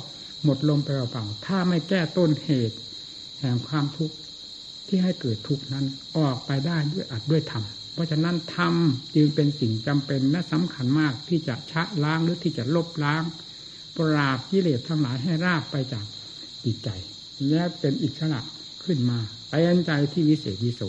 [0.45, 2.77] หมดลมไปเปล่าถ้าไม่แก้ต้นเหตุ
[3.41, 4.17] แห่งความทุกข์
[4.89, 5.85] ที่ให้เกิดทุกข์นั้น
[6.17, 8.75] ออกไปได้ด้วยอัดด้วยธรรมเพราะฉะนั้นธรรม
[9.15, 13.23] จึงเป็นสิ่งจำเป็นและสำคัญมากที่จะชะล้างหรือที่จะลบล้าง
[13.97, 16.05] ปราบกิเลสทั้งหลายให้ราบไปจาก
[16.65, 16.89] จิตใจ
[17.51, 18.41] และเป็นอิสระ
[18.85, 20.83] ขึ้นมาไปอันใจที่วิเศษวิโส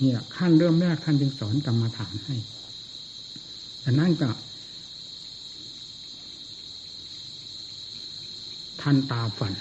[0.00, 2.36] เนี่ยขั้นเริ่มแรกท่านจึงสอนกรรมฐานให้
[3.80, 4.28] แต่นั่นก็
[8.80, 9.52] ท่านตาฝัน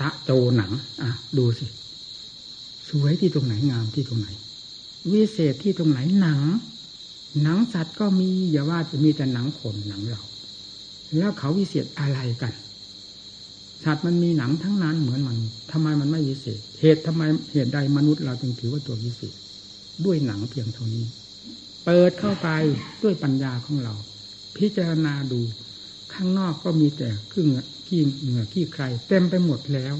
[0.00, 1.66] ตะโจหนัง อะ ดูสิ
[2.88, 4.28] สวยที่ตรงไหนงามที่ตรงไหน
[5.12, 6.40] วิเศษที่ตรงไหนหนัง
[7.42, 10.22] หนังสัตว์ก็มีอย่าว่าจะมีแต่หนังขนหนังเรา
[11.18, 12.52] แล้วเขาวิเศษอะไรกัน
[13.84, 15.36] สัตว์มันมีหนังทั้งนั้นเหมือนมัน
[15.72, 19.34] ทำไมมันไม่วิเศษ เหตุทำไมเหตุใดมนุษย์เราจึงถือว่าตัววิเศษ
[20.04, 21.04] ด้วยหนังเพียงเท่านี้
[21.84, 22.48] เปิดเข้าไป
[23.02, 23.94] ด้วยปัญญาของเรา
[24.56, 25.40] พิจารณาดู
[26.14, 27.48] ข้างนอกก็มีแต่ครึ่ง
[27.86, 29.94] ขี้เหงื่อขี้ใคร เต็มไปหมดแล้ว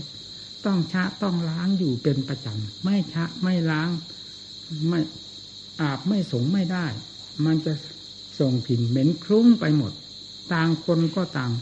[0.67, 3.91] ต้องชะต้องล้างอยู่เป็นประจำไม่ชะไม่ล้าง
[4.89, 5.01] ไม่
[5.81, 6.87] อาบไม่สงไม่ได้
[7.45, 7.73] มันจะ
[8.41, 9.93] ส่งกลิ่นเหม็นคลุ้งไปหมด
[10.53, 11.53] ต่างคนก็ต่าง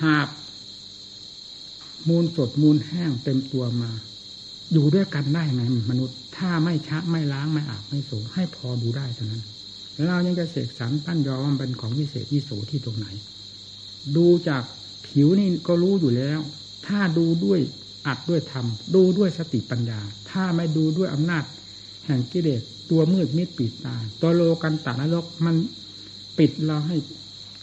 [0.00, 0.28] หาบ
[2.08, 3.90] มูลสดมูลแห้งเต็มตัวมา
[4.72, 9.42] อยู่ด้วยกันได้ไงมนุษย์ ถ้าไม่ชะไม่ล้างไม่อาบไม่สูงให้พอดูได้เท่านั้น
[10.06, 13.06] เรายังจะเสกสรรปั้นยอมเป็นของวิเศษวิโสที่ตรงไหน
[14.16, 14.62] ดูจาก
[15.06, 16.38] ผิวนี่ก็รู้อยู่แล้ว
[16.86, 17.60] ถ้าดูด้วย
[18.06, 21.44] อัดด้วยธรรม ดูด้วยสติปัญญา ถ้าไม่ดูด้วยอำนาจ
[22.06, 25.56] แห่งกิเลสตัวมืดมิดปิดตา ตัวโลกันตานรกมัน
[26.38, 26.96] ปิดเราให้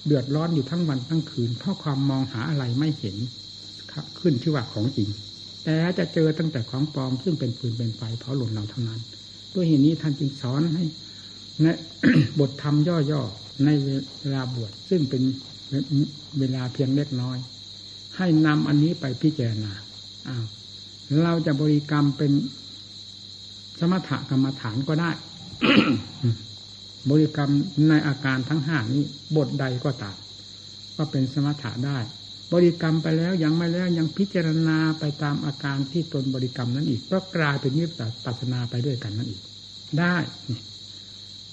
[0.06, 3.18] เดือดร้อนอยู่ทั้งวันทั้งคืน เพราะความมองหาอะไรไม่เห็น
[4.20, 5.10] ขึ้นชื่อว่าของจริง
[5.64, 9.02] แต่จะเจอตั้งแต่ของปลอมซึ่งเป็นปืนเป็นไฟเผาหล่นเราทั้งนั้น
[9.54, 10.86] ด้วยเหตุนี้ท่านจึงสอนให้
[11.62, 11.66] ใน
[12.40, 15.24] บทธรรมย่อๆในเวลาบวชซึ่งเป็น
[16.40, 17.38] เวลาเพียงเล็กน้อย
[18.18, 19.72] ให้นำอันนี้ไปพิจารณา
[20.28, 20.46] อ้าว
[21.24, 22.32] เราจะบริกรรมเป็น
[23.80, 25.12] สมถกรรมฐานก็ได้
[27.10, 27.52] บริกรรม
[27.90, 29.04] ในอาการทั้งห้านี้
[29.36, 30.18] บทใดก็ตาม
[30.98, 31.98] ก็เป็นสมถะได้
[32.54, 37.92] บริกรรมไปแล้วยังไม่แล้วยังพิจารณาไปตามอาการที่ตนบริกรรมนั้นอีก ก็กลายเป็นยิบ
[38.26, 39.42] ปัสนาไปด้วยกันนั่นอีก
[40.00, 40.16] ได้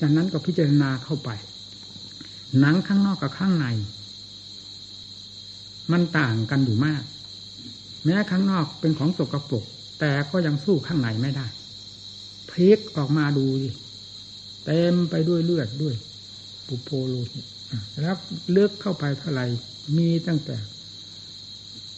[0.01, 1.31] จากนั้นก็พิจารณาเข้าไป
[2.59, 3.67] หนังข้างนอกกับข้างใน
[5.93, 7.03] มันต่างกันอยู่มาก
[8.05, 9.65] แม้ข้างนอกเป็นของสกปรก
[10.01, 11.47] แต่ก็ยังสู้ข้างในไม่ได้
[12.51, 13.47] พลิกออกมาดู
[14.65, 15.95] เต็มไปด้วยเลือดด้วย
[16.67, 17.45] ปุโพโลหิต
[18.01, 18.17] แล้ว
[18.53, 19.47] เลือกเข้าไปเท่าไหร่
[19.97, 20.57] มีตั้งแต่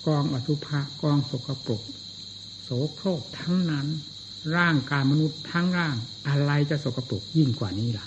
[0.07, 1.83] กองอสุภะกองสกปรก
[2.63, 3.87] โสโครกทั้งนั้น
[4.57, 5.97] ร่างกายมนุษย์ทั้งร่าง
[6.29, 8.07] อะไรจะสกปรกยิ่งกว่านี้ล่ะ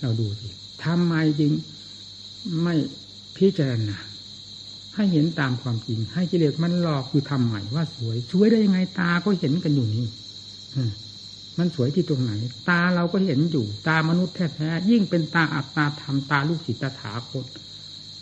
[0.00, 0.48] เราดูสิ
[0.84, 1.52] ทำไมจริง
[2.62, 2.74] ไม่
[3.36, 3.98] พิจารณา
[4.94, 10.06] ให้เห็นตามความจริง ให้กิเลสมันหลอกคือทำใหม่ว่าสวย สวยได้ยังไงตาก็เห็นกันอยู่นี่
[11.60, 12.32] มันสวยที่ตรงไหน
[12.68, 17.44] ตาเราก็เห็นอยู่ ตามนุษย์แท้ๆยิ่งเป็นตาอัตตาธรรมตาลูกศิษย์ตถาคต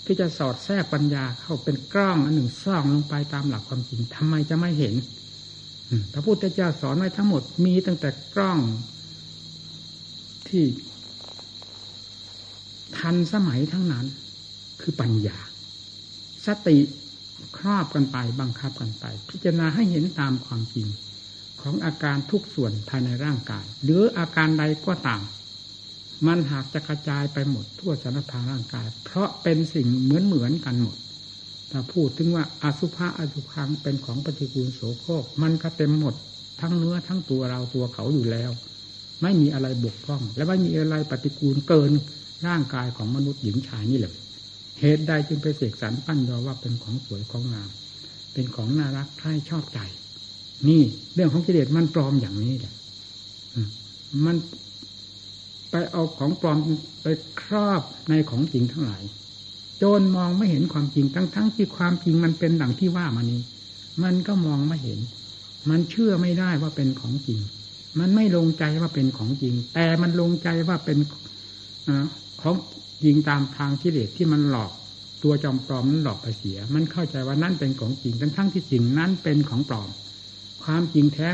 [0.04, 4.94] ที่จะสอดแทรกปัญญาเข้าเป็นกล้องอันหนึ่งซ่องลงไปตามหลักความจริงทำไมจะไม่เห็น
[6.12, 8.58] พระพุทธเจ้าสอนไว้ทั้งหมดมีตั้งแต่กล้อง
[10.48, 10.64] ที่
[12.98, 14.06] ทันสมัยทั้งนั้น
[14.80, 15.38] คือปัญญา
[16.46, 16.78] สติ
[17.58, 20.86] ครอบกันไปบังคับกันไป พิจารณาให้เห็นตามความจริง
[21.62, 25.22] ของอาการทุกส่วนภายในร่างกาย หรืออาการใดก็ตาม
[26.26, 30.96] มันหากจะกระจายไปหมดทั่วสารพางร่างกาย เพราะเป็นสิ่งเหมือนเหมือนกันหมด
[31.70, 36.14] ถ้าพูดถึงว่าอสุภะอสุพังเป็นของปฏิกูลโสโครกมันก็เต็มหมด
[36.60, 38.50] ทั้งเนื้อทั้งตัวเราตัวเขาอยู่แล้ว
[39.22, 41.90] ไม่มีอะไรบกพร่อง และไม่มีอะไรปฏิกูลเกิน
[42.46, 44.14] ร่างกายของมนุษย์หญิงชายนี่เลย
[44.80, 47.70] เหตุใดจึงไปเสกสรรปั้นยอว่าเป็นของสวยของงาม
[48.32, 49.78] เป็นของน่ารักใคร่ชอบใจ
[50.68, 50.82] นี่
[51.14, 52.74] เรื่องของกิเลสมันปลอมอย่างนี้แหละ
[54.24, 54.36] มัน
[55.70, 56.58] ไปเอาของปลอม
[57.02, 57.06] ไป
[57.42, 59.02] ครอบในของจริงทั้งหลาย
[59.82, 63.40] จนมองไม่เห็นความจริงทั้งๆทที่ความจริงมันเป็นดังที่ว่ามานี้
[64.02, 65.00] มันก็มองไม่เห็น
[65.70, 67.40] มันเชื่อไม่ได้ว่าเป็นของจริง
[67.98, 70.98] มันไม่ลงใจว่าเป็นของจริง แต่มันลงใจว่าเป็น
[71.88, 71.90] อ
[72.42, 72.54] ของ
[73.04, 74.72] จริงตามทางที่เลสที่มันหลอก
[75.22, 79.88] ตัวจอมปลอมนั้นหลอกไปเสีย มันเข้าใจว่านั่นเป็นของจริงทั้งๆที่จริงนั้นเป็นของปลอม
[80.64, 81.28] ความจริงแท้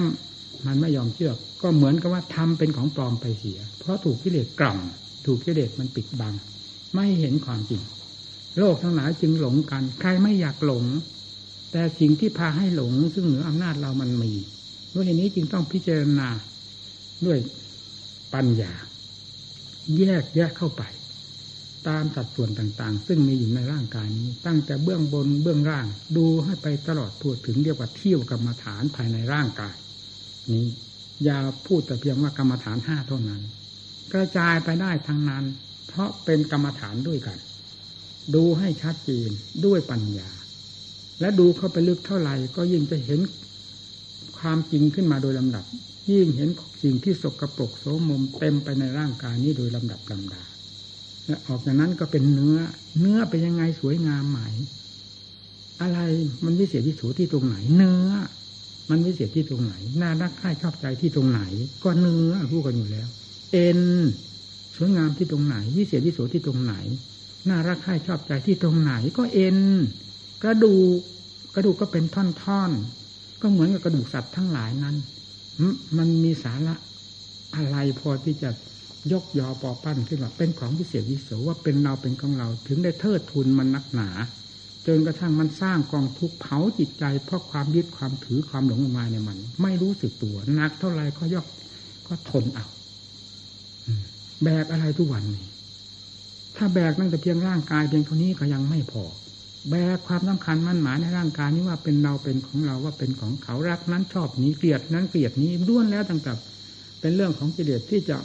[0.67, 1.33] มันไม่ยอมเชื่อ
[1.63, 4.79] ก็เหมือนกับว่าทำเป็นของปลอมไปเสีย เพราะถูกกิเลสกล่อม
[5.27, 6.35] ถูกกิเลสมันปิดบัง
[6.95, 7.83] ไม่เห็นความจริง
[8.59, 10.85] โลกทั้งหลายจึงหลงกัน ใครไม่อยากหลง
[11.73, 14.33] แต่สิ่งที่พาให้หลง ซึ่งเหนืออำนาจเรามันมี
[14.95, 16.29] ด้วยนี้จึงต้องพิจารณา
[17.27, 17.39] ด้วย
[18.35, 18.73] ปัญญา
[19.99, 20.83] แยกแยกเข้าไป
[21.89, 29.77] ตามสัดส่วนต่างๆ ซึ่งมีอยู่ในร่างกายนี้ ตั้งแต่เบื้องบนเบื้องล่าง ดูให้ไปตลอดทั่วถึงเรียกว่าเที่ยวกรรมฐานภายในร่างกาย
[30.51, 30.67] นี้
[31.25, 33.43] อย่าพูดแต่เพียงว่ากรรมฐานห้าเท่านั้น
[34.13, 35.45] กระจายไปได้ทั้งนั้น
[35.89, 37.39] เพราะเป็นกรรมฐานด้วยกัน
[38.35, 39.31] ดูให้ชัดเจน
[39.67, 40.31] ด้วยปัญญา
[41.21, 43.21] และดูเข้าไปลึกเท่าไหร่ก็ยิ่งจะเห็น
[44.39, 45.65] ความจริงขึ้นมาโดยลำดับ
[46.11, 46.49] ยิ่งเห็น
[46.83, 50.43] สิ่งที่สกรปรกโสมมเต็มไปในร่างกายนี้โดยลำดับลำดา
[51.27, 52.59] และออกจากนั้นก็เป็นเนื้อ
[53.01, 54.41] เนื้อเป็นยังไงสวยงามไหม
[55.81, 55.99] อะไร
[56.45, 58.11] มันวิเศษที่สูที่ตรงไหน เนื้อ
[58.91, 61.43] มันวิเศษที่ตรงไหน น่ารักใคร่ชอบใจที่ตรงไหน
[61.85, 63.09] ก็เนื้อรู้กันอยู่แล้ว
[63.53, 63.81] เอ็น
[64.77, 66.75] สวยงามที่ตรงไหน วิเศษวิโสที่ตรงไหน
[67.49, 69.59] น่ารักใคร่ชอบใจที่ตรงไหน ก็เอ็น
[70.45, 71.01] กระดูก
[71.55, 74.97] กระดูกก็เป็นท่อนๆ ก็เหมือนกับกระดูกสัตว์ทั้งหลายนั้น
[75.99, 76.75] มันมีสาระ
[77.55, 78.51] อะไรพอที่จะ
[79.13, 84.11] ยกยอปอปั้นขึ้นว่าเป็นของพิเศษวิโสว่าเป็นเราเป็นของเราถึงได้เทิดทุนมันนักหนา
[84.87, 91.47] จนกระทั่งมันสร้างกองทุกข์เผาจิตใจ เพราะความยึดความถือความหลงมาในมัน ไม่รู้สึกตัวนักเท่าไรก็ยก
[92.07, 92.67] ก็ทนเอา
[94.45, 95.47] แบกอะไรทุกวันนี้
[96.57, 99.05] ถ้าแบกตั้งแต่เพียงร่างกายเพียงเท่านี้ก็ยังไม่พอ
[99.71, 106.33] แบกความสำคัญมั่นหมายในร่างกายนี้ว่าเป็นเราเป็นของเราว่าเป็นของเขารักนั้นชอบนี้เกลียดนั้นเกลียดนี้ด้วนแล้วตั้งแต่
[107.01, 108.17] เป็นเรื่องของกิเลสที่จะ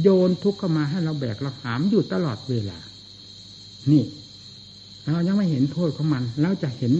[0.00, 2.78] โยนทุกข์เข้ามาให้เราแบกเราหามอยู่ตลอดเวลา
[3.92, 4.04] นี่
[5.12, 6.92] เรายังไม่เห็นโทษของมันแล้วจะเห็น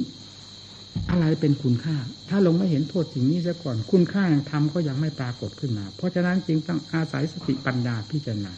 [1.10, 1.96] อะไรเป็นคุณค่า
[2.28, 8.52] ถ้าลงไม่เห็นโทษสิ่งนี้ซะก่อน คุณค่าอย่งธรรมก็ยังไม่ปรากฏขึ้นมา เพราะฉะนั้นจึงต้องอาศัยสติปัญญาพิจารณา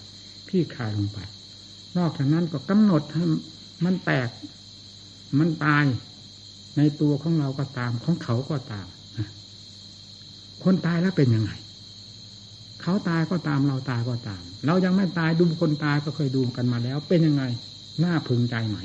[0.48, 1.18] พี่คายลงไป
[1.98, 3.24] นอกจากนั้นก็กำหนดให้
[3.84, 4.28] มันแตก
[5.38, 5.84] มันตาย
[6.76, 8.86] ในตัวของเราก็ตามของเขาก็ตาม
[10.64, 11.52] คนตายแล้วเป็นยังไง
[12.84, 17.44] เขาตายก็ตามเราตายก็ตาม เรายังไม่ตายดูคนตายก็เคยดูกันมาแล้ว เป็นยังไง
[18.04, 18.78] น่าพึงใจไหม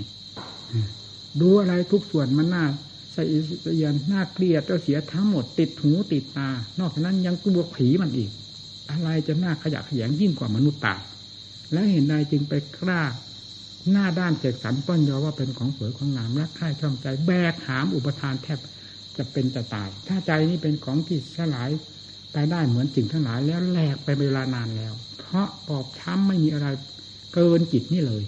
[1.42, 2.66] ดูอะไรทุกส่วนมันน่า
[3.16, 8.32] สะอิสะเอียนน่าเกลียดเสียทั้งหมดติดหูติดตา นอกจากนั้นยังกลัวผีมันอีก
[8.92, 11.02] อะไรจะน่าขยะแขยงยิ่งกว่ามนุษย์ตาย
[11.72, 13.02] และเห็นใดจึงไปกล้า
[13.92, 18.60] หน้าด้านเจกสันป้อนยอว่าเป็นของสวยของงามรักใคร่ชอบใจ แบกหามอุปทานแทบ
[19.18, 21.70] จะเป็นจะตาย ถ้าใจนี้เป็นของที่สลาย
[22.34, 26.68] ไปได้เหมือนสิ่งทั้งหลายแล้วแหลกไปเวลานานแล้ว เพราะปอบช้ำไม่มีอะไร
[27.34, 28.24] เกินจิตนี่เลย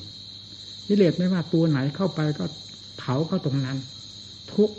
[0.87, 2.45] กิเลสไม่ว่าตัวไหนเข้าไปก็
[2.97, 3.77] เผาเข้าตรงนั้น
[4.53, 4.69] ทุก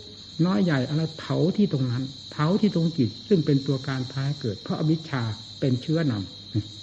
[0.47, 5.23] น้อยใหญ่อะไรเผาที่ตรงนั้น เผาที่ตรงจิต ซึ่งเป็นตัวการพาให้เกิด เพราะอวิชชา
[5.61, 6.13] เป็นเชื้อน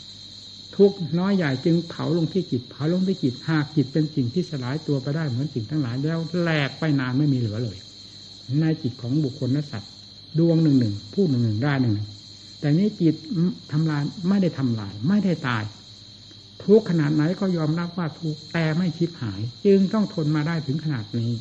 [0.03, 7.77] ำทุกน้อยใหญ่จึงเผาลงที่จิต เผาลงที่จิตหากจิตเป็นสิ่งที่สลายตัวไปได้เหมือนสิ่งทั้งหลายแล้วแหลกไปนานไม่มีเหลือเลย
[8.61, 9.91] ในจิตของบุคคลและสัตว์
[10.39, 11.95] ดวงหนึ่งหนึ่งผู้หนึ่งหนึ่งได้หนึ่ง
[12.59, 13.15] แต่นี้จิต
[13.71, 15.63] ทำลายไม่ได้ทำลาย ไม่ได้ตาย
[16.63, 21.31] ทุกขนาดไหนก็ยอมรับว่าทุกแต่ไม่ชิบหาย จึงต้องทนมาได้ถึงขนาดนี้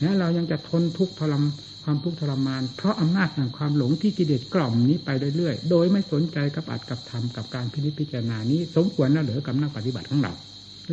[0.00, 1.44] และเรายังจะทนทุกทรม
[1.84, 10.32] ความทุกข์ทรมาน เพราะอำนาจแห่งความหลงที่กิเลสกล่อมนี้ไปเรื่อยๆ โดยไม่สนใจกับอัดกับทำกับการพิพจารณานี้ สมควรนะหรือกับนักปฏิบัติของเรา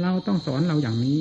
[0.02, 1.20] เราต้องสอนเราอย่างนี้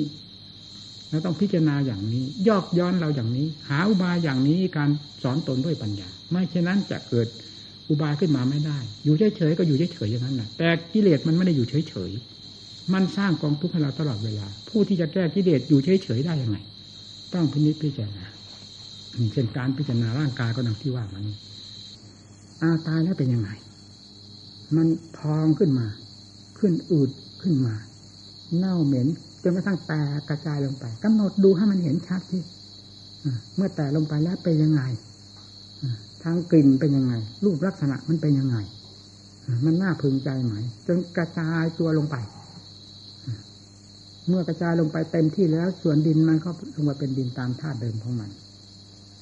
[1.09, 4.89] เราต้องพิจารณาอย่างนี้ ยอกย้อนเราอย่างนี้ หาอุบายอย่างนี้การ
[5.23, 7.27] สอนตนด้วยปัญญา ไม่เช่นนั้นจะเกิด
[7.89, 16.57] อุบายขึ้นมาไม่ได้ อยู่เฉยๆก็อยู่เฉยๆอย่างนั้นแหละแต่กิเลสมันไม่ได้อยู่เฉยๆมันสร้างกองทุกข์ให้เราตลอดเวลา ผู้ที่จะแก้กิเลสอยู่เฉยๆได้ยังไง
[17.33, 18.25] ต้องพินิจพิจารณา
[19.33, 21.25] เช่นการพิจารณาร่างกายก็ดังที่ว่ามัน
[22.61, 23.49] อาตายแล้วเป็นยังไง
[24.75, 25.87] มันพองขึ้นมา
[26.59, 27.09] ขึ้นอืด
[27.41, 27.75] ขึ้นมา
[28.57, 29.07] เน่าเหม็น
[29.43, 32.43] จนกระทั่งแตกกระจายลงไปกำหนดดูให้มันเห็นชัดที่
[33.55, 34.81] เมื่อแตกลงไปแล้วเป็นยังไง
[36.23, 37.13] ทางกลิ่นเป็นยังไง
[37.45, 38.57] รูปลักษณะมันเป็นยังไง
[39.65, 40.53] มันน่าพึงใจไหม
[40.87, 42.15] จนกระจายตัวลงไป
[44.27, 48.29] เมื่อกระจายลงไปเต็มที่แล้ว ส่วนดินมันก็ลงมาเป็นดินตามธาตุเดิมของมัน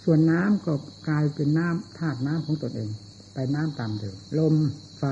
[0.04, 0.74] ส่วนน้ำก็
[1.08, 2.90] กลายเป็นน้ำธาตุน้ำของตนเอง
[3.34, 4.56] ไปน้ำตามเดิม ลม
[4.98, 5.04] ไฟ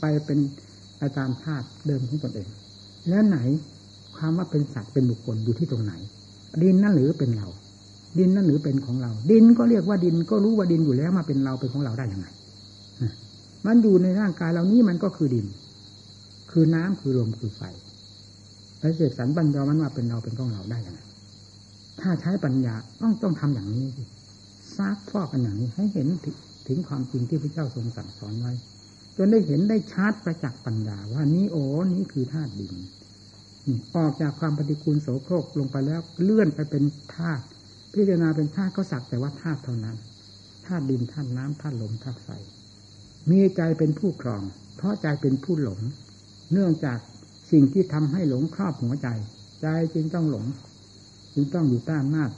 [0.00, 0.38] ไปเป็น
[1.02, 2.48] อาจารย์ธาตุเดิมของตนเอง
[3.08, 3.38] แล้วไหน
[4.16, 5.94] ความว่าเป็นสัตว์เป็นบุคคลอยู่ที่ตรงไหน
[6.62, 7.48] ดินนั่นหรือเป็นเรา
[8.18, 12.26] ดินนั่นหรือเป็นของเรา ดินก็เรียกว่าดินก็รู้ว่าดินอยู่แล้วมาเป็นเราเป็นของเราได้ยังไง
[13.66, 15.46] มันอยู่ในร่างกายเรานี้มันก็คือดิน
[16.50, 17.62] คือน้ำคือลมคือไฟ
[18.80, 21.00] แล้วเสกสรรปัญญามันว่าเป็นเราเป็นของเราได้ยังไง
[22.00, 24.04] ถ้าใช้ปัญญาต้องต้องทำอย่างนี้สิ
[24.76, 26.08] ซักฟอกกันอย่างนี้ให้เห็น
[26.68, 28.52] ถึงความจริงที่พระเจ้าทรงสั่งสอนไว้
[29.16, 32.74] จนได้เห็นได้ชัดประจักษ์ปัญญาว่านี้โอ้นี้คือธาตุดิน
[33.96, 37.44] ออกจากความปฏิกูลโสโครกลงไปแล้วเลื่อนไปเป็นธาตุ
[37.92, 39.96] พิจารณาเป็นธาตุก็สักแต่ว่าธาตุเท่านั้น
[40.66, 42.28] ธาตุดินธาตุน้ำธาตุลมธาตุไฟ
[43.30, 44.42] มีใจเป็นผู้ครอง
[44.76, 45.80] เพราะใจเป็นผู้หลง
[46.52, 46.98] เนื่องจาก
[47.50, 49.08] สิ่งที่ทำให้หลงครอบหัวใจ
[49.62, 50.46] ใจจึงต้องหลง
[51.34, 52.30] จึงต้องอยู่ใต้อำนาจ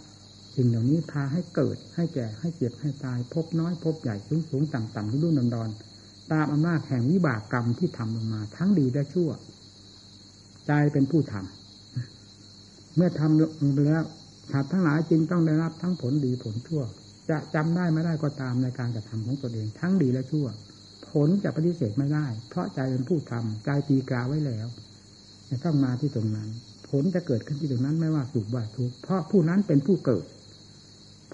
[0.57, 5.71] สิ่งเหล่านี้พาให้เกิดให้แก่ให้เจ็บให้ตาย พบน้อยพบใหญ่สูงสูงต่ำต่ำรุ่นรุ่นดอน
[6.33, 9.31] ตามอำนาจแห่งวิบากกรรมที่ทำลงมา ทั้งดีและชั่ว
[10.67, 14.03] ใจเป็นผู้ทำเมื่อทำลงไปแล้ว
[14.51, 16.83] สัตว์ทั้งหลายจึงต้องได้รับทั้งผลดีผลชั่ว
[17.31, 20.47] จะจำได้ไม่ได้ก็ตามในการกระทำของตนเอง ทั้งดีและชั่ว
[21.11, 24.67] ผลจะปฏิเสธไม่ได้ เพราะใจเป็นผู้ทำใจตีกาไว้แล้ว
[25.49, 26.49] จะต้องมาที่ตรงนั้น
[26.91, 30.25] ผลจะเกิดขึ้นที่ตรงนั้นไม่ว่าสุขว่าทุกข์เพราะผู้นั้นเป็นผู้เกิด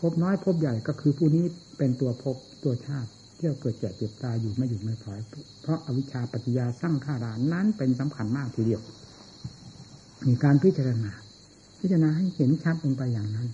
[0.01, 1.44] พบน้อยพบใหญ่ก็คือผู้นี้
[1.79, 5.18] เป็นตัวพบตัวชาติที่เกิดแก่เจ็บตายอยู่ไม่หยุดไม่ถอย
[5.62, 8.83] เพราะอวิชชาปัจจยาสร้างข้ารานั้นเป็นสำคัญมากทีเดียว
[10.27, 11.12] มีการพิจารณา
[11.81, 13.49] พิจารณาให้เห็นชัดลงไปอย่างนั้น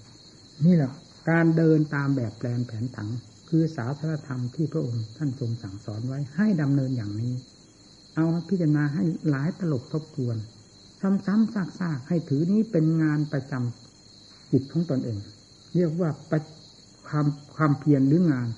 [0.64, 0.90] นี่แหละ
[1.30, 3.08] การเดินตามแบบแปลนแผนผัง
[3.48, 7.34] คือศาสนธรรมที่พระองค์ท่านทรงสั่งสอนไว้ให้ดำเนินอย่างนี้
[8.14, 10.36] เอาพิจารณาให้หลายตลบทบทวน
[11.00, 15.18] ซ้ำๆซากๆให้ถือนี้เป็นงานประจำจิตของตนเอง
[15.74, 16.10] เรียกว่า
[17.08, 18.48] ความความเพียรหรืองาน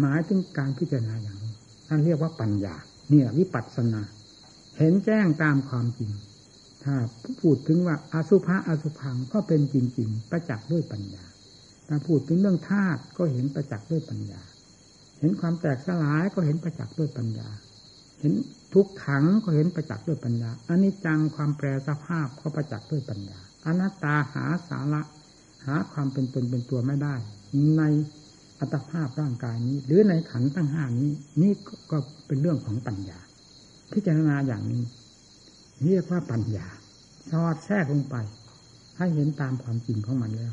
[0.00, 1.54] หมายถึงการพิจารณาอย่างนี้
[1.88, 2.74] ท่านเรียกว่าปัญญา
[3.10, 4.02] เนี่ยวิปัสสนา
[4.78, 6.10] เห็นแจ้งตามความจริง
[6.84, 6.94] ถ้า
[7.40, 11.24] พูดถึงว่าอาสุภะอาสุพังก็เป็นจริง ๆ ประจักษ์ด้วยปัญญา
[11.88, 14.42] ถ้าพูดถึงเรื่องธาตุก็เห็นประจักษ์ด้วยปัญญา
[15.20, 17.48] เห็นความแตกสลายก็เห็นประจักษ์ด้วยปัญญา
[18.20, 18.32] เห็น
[18.74, 25.02] ทุกขังก็เห็นประจักษ์ด้วยปัญญาอนิจจังความแปรสภาพก็ประจักษ์ด้วยปัญญาอนัตตาหาสาระ
[25.66, 27.14] หาความเป็นตนเป็นตัวไม่ได้
[27.76, 27.82] ใน
[28.60, 31.10] อัตภาพร่างกายนี้ หรือในขันตั้งห้านี้
[31.42, 31.52] นี่
[31.90, 33.18] ก็เป็นเรื่องของปัญญา
[33.92, 34.82] พิจารณาอย่างนี้
[35.84, 36.66] เรียกว่าปัญญา
[37.30, 38.16] สอดแทรกลงไป
[38.98, 40.52] ให้เห็นตามความจริงของมันแล้ว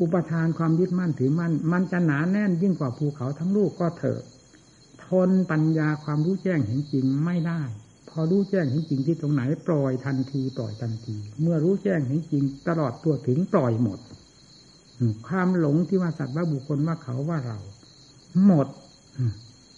[0.00, 4.20] อุปทานความยึดมั่นถือมั่น มันจะหนาแน่นยิ่งกว่าภูเขาทั้งลูกก็เถอะ
[5.06, 7.62] ทนปัญญาความรู้แจ้งเห็นจริงไม่ได้
[8.08, 13.98] พอรู้แจ้งเห็นจริงที่ตรงไหน ปล่อยทันทีปล่อยทันที เมื่อรู้แจ้งเห็นจริง ตลอดตัวถึงปล่อยหมด
[15.28, 17.58] ความหลงที่ว่าสัตว์ว่าบุคคลว่าเขาว่าเรา
[18.46, 18.66] หมด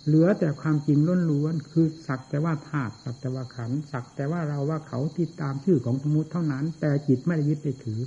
[0.06, 0.98] เหลือแต่ความจริง
[1.30, 8.00] ล้วนๆคือสักแต่ว่าธาตุสักแต่ว่าขันสักแต่ว่าเราว่าเขาที่ตามชื่อของสมมติเท่านั้น แต่จิตไม่ได้ยึดไปถือ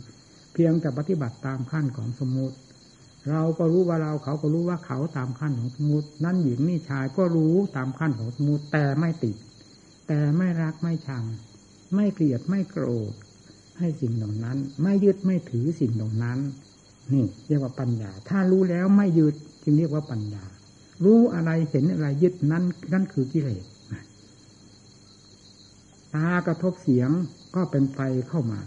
[0.54, 2.56] เพียงแต่ปฏิบัติตามขั้นของสมมติ
[3.30, 9.36] เราก็รู้ว่าเราเขาก็รู้ว่าเขาตามขั้นของสมุติ นั่นหญิงนี่ชายก็รู้ตามขั้นของสมุติแต่ไม่ติด
[10.08, 11.24] แต่ไม่รักไม่ชัง
[11.96, 13.14] ไม่เกลียดไม่โกรธ
[13.80, 16.40] ให้สิ่งเหล่านั้น ไม่ยึดไม่ถือสิ่งเหล่านั้น
[17.14, 20.44] นี่ เรียกว่าปัญญา ถ้ารู้แล้วไม่ยึดจึงเรียกว่าปัญญา
[21.04, 22.64] รู้อะไรเห็นอะไรยึดนั้น
[22.94, 23.66] นั่นคือกิเลส
[26.14, 27.10] ตากระทบเสียง
[27.56, 28.62] ก็เป็นไฟเข้ามา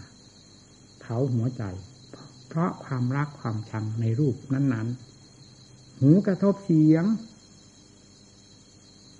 [0.99, 1.63] เผาหัวใจ
[2.47, 7.03] เพราะความรักความชังในรูปนั้นๆ หูกระทบเสียง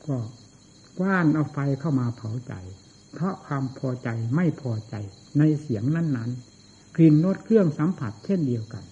[0.05, 0.17] ก็
[0.99, 2.53] กว้านเอาไฟเข้ามาเผาใจ
[3.13, 4.95] เพราะความพอใจไม่พอใจ
[5.39, 8.83] ในเสียงนั้นๆกลิ่นรสเครื่องสัมผัสเช่นเดียวกัน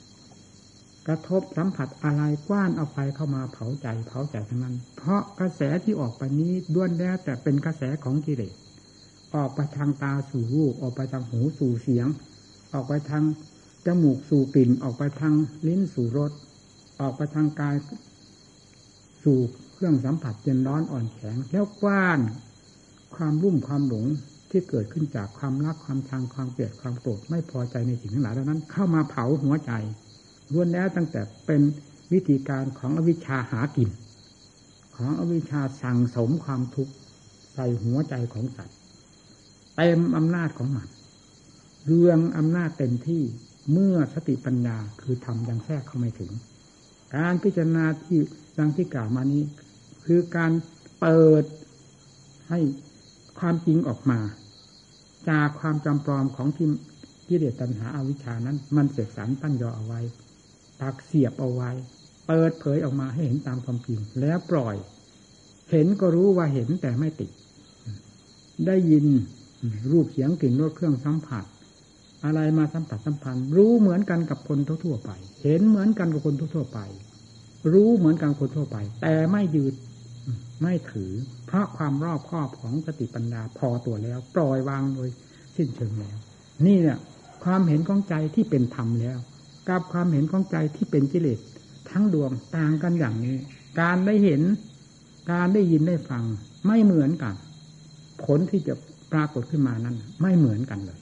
[1.08, 8.53] กระทบสัมผัสอะไรกว้านเอาไฟเข้ามาเผาใจเผาใจทั้งนั้น เพราะกระแสที่ออกไปนี้ด้วนแล้วแต่เป็นกระแสของกิเลส
[9.36, 12.08] ออกไปทางตาสู่รูปออกไปทางหูสู่เสียง
[12.74, 13.24] ออกไปทาง
[13.86, 15.34] จมูกสู่กลิ่น ออกไปทาง
[15.68, 16.32] ลิ้นสู่รส
[17.01, 17.76] ออกไปทางกาย
[19.24, 19.39] สู่
[19.74, 22.20] เครื่องสัมผัสเย็นร้อนอ่อนแข็งแล้วกว้าน
[23.16, 24.06] ความรุ่มความหลง
[24.49, 29.72] ที่เกิดขึ้นจากความรักความชังความเกลียดความโกรธไม่พอใจในสิ่งทั้งหลายเหล่านั้น เข้ามาเผาหัวใจ
[30.52, 31.62] ล้วนแล้วตั้งแต่เป็น
[32.14, 33.89] วิธีการของอวิชชาหากิน
[34.96, 36.93] ของอวิชชาสั่งสมความทุกข์
[37.54, 38.78] ใส่หัวใจของสัตว์
[39.76, 40.88] เต็มอำนาจของมัน
[41.86, 43.24] เรื่องอำนาจเต็มที่
[43.72, 46.32] เมื่อสติปัญญาคือทำยังแทรกเข้าไม่ถึง
[47.16, 48.20] การพิจารณาที่
[48.58, 49.43] ดังที่กล่าวมานี้
[50.06, 50.52] คือการ
[51.00, 51.43] เปิด
[52.50, 52.60] ให้
[53.39, 54.20] ความจริงออกมา
[55.30, 56.68] จากความจำปลอมของที่
[57.28, 60.02] กิเลสตัณหาอาวิชชานั้น มันเสกสรรตั้งยอเอาไว้
[60.82, 61.72] ตักเสียบเอาไว้
[62.28, 64.76] เปิดเผยออกมาให้เห็นตามความจริง แล้วปล่อย
[65.72, 67.32] เห็นก็รู้ว่าเห็นแต่ไม่ติด
[68.68, 69.06] ได้ยิน
[69.92, 71.44] รูปเสียงกลิ่นรสเครื่องสัมผัส
[72.26, 75.12] อะไรมาสัมผัสสัมพันธ์ รู้เหมือนกันกับคนทั่วไป
[75.44, 76.80] เห็นเหมือนกันกับคนทั่วไป
[77.74, 79.74] รู้เหมือนกันคนทั่วไป แต่ไม่ยืด
[80.62, 81.12] ไม่ถือ
[81.46, 85.10] เพราะความรอบครอบของสติปัญญาพอตัวแล้ว ปล่อยวางโดย
[85.56, 86.18] สิ้นเชิงแล้ว
[86.66, 87.00] นี่เนี่ย
[87.44, 89.18] ความเห็นของใจที่เป็นธรรมแล้ว
[89.70, 91.39] กับความเห็นของใจที่เป็นกิเลส
[91.89, 93.36] ทั้งดวงต่างกันอย่างนี้
[93.82, 94.41] การได้เห็น
[95.32, 96.24] การได้ยินได้ฟัง
[96.68, 97.36] ไม่เหมือนกัน
[98.24, 98.74] ผลที่จะ
[99.11, 100.99] ปรากฏขึ้นมานั้น ไม่เหมือนกันเลย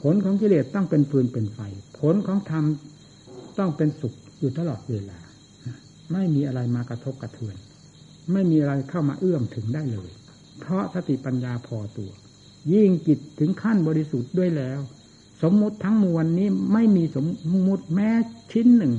[0.00, 1.58] ผลของกิเลสต้องเป็นปืนเป็นไฟ
[2.00, 2.64] ผลของธรรม
[3.58, 5.18] ต้องเป็นสุขอยู่ตลอดเวลา
[6.12, 7.56] ไม่มีอะไรมากระทบกระเทือน
[8.32, 10.10] ไม่มีอะไรเข้ามาเอื้อมถึงได้เลย
[10.60, 12.10] เพราะสติปัญญาพอตัว
[12.72, 14.80] ยิ่งจิตถึงขั้นบริสุทธิ์ด้วยแล้ว
[15.42, 17.24] สมมุติทั้งมวลนี้ไม่มีสม
[17.66, 18.10] มุติแม้
[18.52, 18.94] ชิ้นหนึ่ง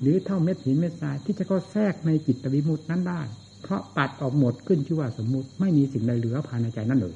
[0.00, 3.20] หรือเท่าเม็ดหินเม็ดทรายที่จะเข้าแทรกในจิตวิมุตินั้นได้
[3.62, 7.14] เพราะปัดออกหมดขึ้นชื่อว่าสมมุติไม่มีสิ่งใดเหลือภายในใจนั่นเลย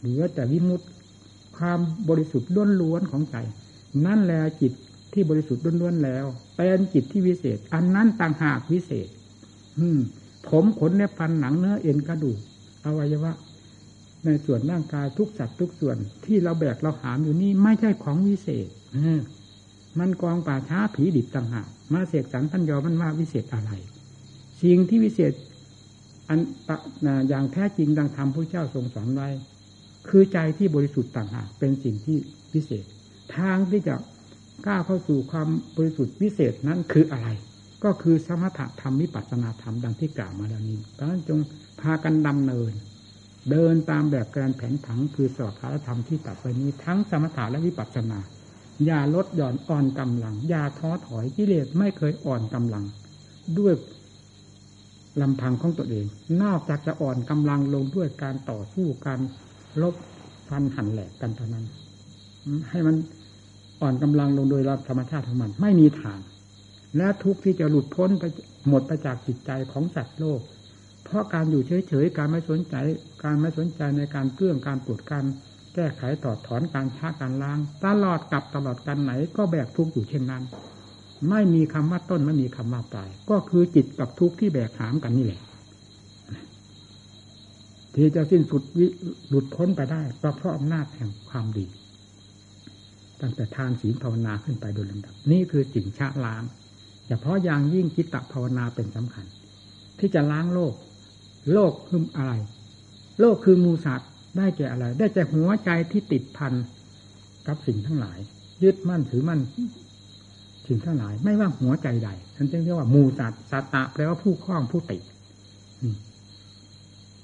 [0.00, 0.86] เหลือแต่วิมุตติ
[1.56, 2.50] ความบริสุทธิ์
[2.80, 3.36] ล้วนๆของใจ
[4.06, 4.72] นั่นแหละจิต
[5.12, 6.24] ที่บริสุทธิ์ล้วนๆแล้ว
[6.56, 9.08] เป็นจิตที่วิเศษ อันนั้นต่างหากวิเศษ
[9.78, 9.98] อืม
[10.48, 12.38] ผมขนเนฟันหนังเนื้อเอ็นกระดูก
[12.84, 13.32] อวัยวะ
[14.26, 18.68] ในส่วนร่างกายทุกสัตว์ทุกส่วนที่เราแบกเราหามอยู่นี่ไม่ใช่ของวิเศษ
[19.98, 23.70] มันกองป่าช้าผีดิบต่างหากมาเสกสรรพันยอมันว่าวิเศษอะไร
[24.62, 25.32] สิ่งที่วิเศษ
[26.28, 26.40] อัน
[27.28, 29.28] อย่างแท้จริงดังธรรมพระเจ้าทรงสอนไว้
[30.08, 32.16] คือใจที่บริสุทธิ์ต่างหากเป็นสิ่งที่
[32.52, 32.84] พิเศษ
[33.36, 33.94] ทางที่จะ
[34.66, 37.28] ก้าวเข้าสู่ความบริสุทธิ์วิเศษนั้นคืออะไร
[37.84, 41.38] ก็คือสมถะธรรมวิปัสสนาธรรมดังที่กล่าวมาแล้วนี้เพราะฉะนั้นจง
[41.80, 42.72] พากันดำเนิน
[43.50, 48.18] เดินตามแบบการแผนผังคือสอบพรธรรมที่ตัดไปนี้ทั้งสมถะและวิปัสสนา
[48.84, 52.84] อย่าลดหย่อนอ่อนกำลัง อย่าท้อถอยกิเลสไม่เคยอ่อนกำลัง
[53.58, 53.74] ด้วย
[55.22, 56.06] ลำพังของตัวเอง
[56.42, 59.20] นอกจากจะอ่อนกำลังลงด้วยการต่อสู้การ
[59.82, 59.94] ลบ
[60.48, 61.64] ฟันหันแหลกกันเท่านั้น
[62.70, 62.96] ให้มัน
[63.80, 66.18] อ่อนกำลังลงโดยธรรมชาติของมันไม่มีทาง
[66.96, 68.24] และทุกที่จะหลุดพ้นไป
[68.68, 70.40] หมดไปจากจิตใจของสัตว์โลก
[71.06, 72.74] เพราะการอยู่เฉยๆ การไม่สนใจ
[73.24, 75.24] การไม่สนใจในการเกื้องการปวดการ
[75.74, 80.42] แก้ไขต่อถอนการช้าการล้าง ตลอดกับตลอดกันไหนก็แบกทุกข์อยู่เช่นนั้น
[81.30, 85.40] ไม่มีคำว่าต้นไม่มีคำว่าปลายก็คือจิตกับทุกข์ที่แบกหามกันนี่แหละ
[87.94, 88.86] ที่จะสิ้นสุดวิ
[89.28, 91.66] หลุดพ้นไปได้ก็เพราะอำนาจแห่งความดี
[93.20, 96.42] ตั้งแต่ทานศีลภาวนาขึ้นไปโดยลำดับ นี่คือสิ่งชะล้าง
[97.08, 99.26] เฉพาะอย่างยิ่งกิตตภาวนาเป็นสำคัญ
[99.98, 100.72] ที่จะล้างโลก
[101.52, 102.32] โลกคืออะไร
[103.20, 106.52] โลกคือมูสัตว์ได้แก่อะไร ได้แก่หัวใจที่ติดพัน
[107.46, 108.18] กับสิ่งทั้งหลาย
[108.62, 109.40] ยึดมั่นถือมั่น
[110.66, 115.02] สิ่งทั้งหลาย ไม่ว่าหัวใจใดฉันจึงเรียกว่ามูสัตว์สัตตะแปลว่าผู้คล้องผู้ติด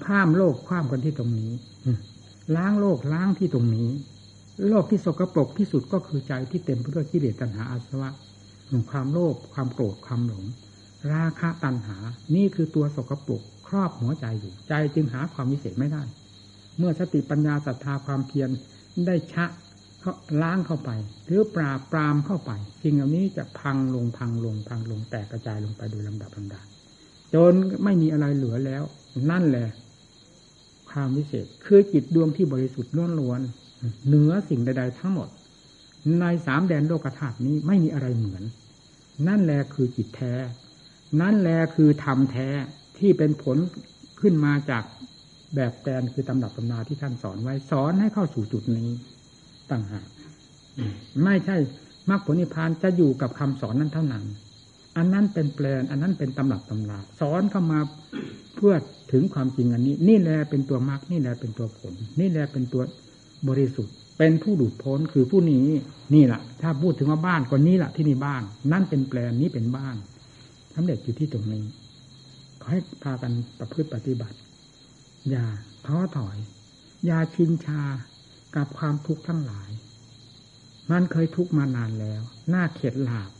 [0.06, 1.52] ข้ามโลกข้ามกันที่ตรงนี้
[2.56, 3.88] ล้างโลกล้างที่ตรงนี้
[4.68, 8.10] โลกที่สกรปรกที่สุดก็คือใจที่เต็มไปด้วยกิเลสตัณหาอาสวะ
[8.90, 10.44] ความโลภความโกรธความหลง
[11.12, 11.96] ราคะตัณหา
[12.34, 13.42] นี่คือตัวสกรปรก
[13.74, 16.02] รอบหัวใจอยู่ ใจจึงหาความวิเศษไม่ได้
[16.78, 18.48] เมื่อสติปัญญาศรัทธาความเพียร
[19.06, 19.44] ได้ชะ
[20.00, 20.90] เขาล้างเข้าไป
[21.26, 22.52] หรือปราบปรามเข้าไป
[22.82, 26.64] สิ่งเหล่านี้จะพังลงพังลง พังลงแตกกระจายลงไปโดยลำดับลำดับ
[27.34, 27.52] จน
[27.84, 28.82] ไม่มีอะไรเหลือแล้ว
[29.30, 29.68] นั่นแหละ
[30.90, 33.40] ความวิเศษ คือจิตดวงที่บริสุทธิ์นวล้วน
[34.06, 35.28] เหนือสิ่งใด ๆ ทั้งหมด
[36.20, 38.42] ในสามแดนโลกธาตุนี้ไม่มีอะไรเหมือน
[39.28, 40.34] นั่นแหละคือจิตแท้
[41.20, 42.48] นั่นแหละคือธรรมแท้
[42.98, 43.56] ที่เป็นผล
[44.20, 44.84] ขึ้นมาจาก
[45.54, 48.88] แบบแปลนคือตำรับตำนาที่ท่านสอนไว้สอนให้เข้าสู่จุดนี้
[49.70, 50.06] ต่างหาก
[51.24, 51.56] ไม่ใช่
[52.10, 54.24] มรรคผลนิพพานจะอยู่กับคำสอนนั้นเท่านั้น
[54.96, 57.78] อันนั้นเป็นแปลน อันนั้นเป็นตำรับตำราสอนเข้ามา
[58.56, 58.74] เพื่อ
[59.12, 62.82] ถึงความจริงอันนี้ นี่แหละเป็นตัวมรรคนี่แหละเป็นตัวผล นี่แหละเป็นตัว
[63.48, 65.66] บริสุทธิ์ เป็นผู้ดูดพ้นคือผู้นี้
[66.14, 69.96] นี่แหละถ้าพูดถึงว่าบ้านก็นี้แหละที่นี่บ้าน นั่นเป็นแปลนนี้เป็นบ้าน
[70.74, 71.64] สำเร็จอยู่ที่ตรงนี้
[72.68, 74.36] ให้พากันประพฤติปฏิบัติ
[75.30, 75.46] อย่า
[75.86, 76.36] ท้อถอย
[77.06, 77.82] อย่าชินชา
[78.56, 79.70] กับความทุกข์ทั้งหลาย
[80.90, 83.30] มันเคยทุกข์มานานแล้ว หน่าเข็ดหลาบ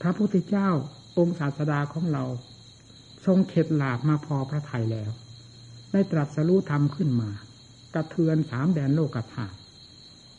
[0.00, 0.68] พระพุทธเจ้า
[1.18, 2.24] องค์ศาสดาของเรา
[3.26, 5.10] ทรงเข็ดหลาบมาพอพระทัยแล้ว
[5.92, 7.30] ได้ตรัสรู้ธรรมขึ้นมา
[7.94, 9.56] กระเทือนสามแดนโลกธาตุ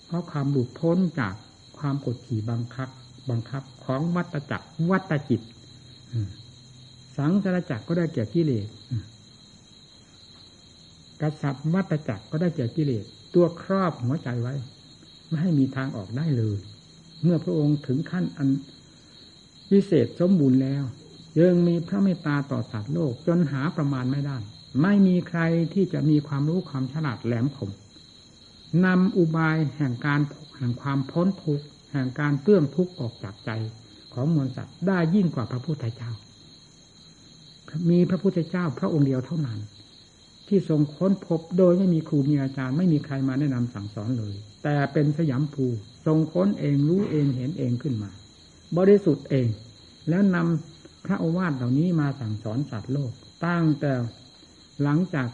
[0.05, 1.33] เพราะความหลุดพ้นจาก
[1.77, 2.89] ความกดขี่บังคับ
[3.29, 5.41] บังคับของวัตจักรวัตจิต
[7.17, 8.67] สังสารจักรก็ได้แก่กิเลส
[11.21, 13.03] กษัตริย์วัตจักรก็ได้แก่กิเลส
[13.35, 14.53] ตัวครอบหัวใจไว้
[15.27, 16.57] ไม่ให้มีทางออกได้เลย
[17.23, 18.49] เมื่อพระองค์ถึงขั้นอัน
[19.71, 20.83] วิเศษสมบูรณ์แล้ว
[21.39, 24.37] ยังมีพระเมตตาต่อสัตว์โลกจนหาประมาณไม่ได้
[24.81, 25.41] ไม่มีใคร
[25.73, 27.71] ที่จะมีความรู้ความฉลาดแหลมคม
[28.85, 30.21] นำอุบายแห่งการ
[30.57, 33.51] แห่งความพ้นทุกข์แห่งการเตื้องทุกข์ออกจากใจ
[34.13, 36.11] ของมวลสัตว์ได้ยิ่งกว่าพระพุทธเจ้า
[37.89, 39.59] มีพระพุทธเจ้าพระองค์เดียวเท่านั้น
[40.47, 45.65] ที่ทรงค้นพบโดยไม่มีครูมีอาจารย์ไม่มีใครมาแนะนำสั่งสอนเลย แต่เป็นสยามภู
[46.05, 48.11] ทรงค้นเองรู้เองเห็นเองขึ้นมา
[48.77, 49.47] บริสุทธิ์เอง
[50.09, 53.11] แล้วนำพระโอวาทเหล่านี้มาสั่งสอนสัตว์โลก
[53.45, 53.91] ตั้งแต่
[54.83, 55.27] หลังจาก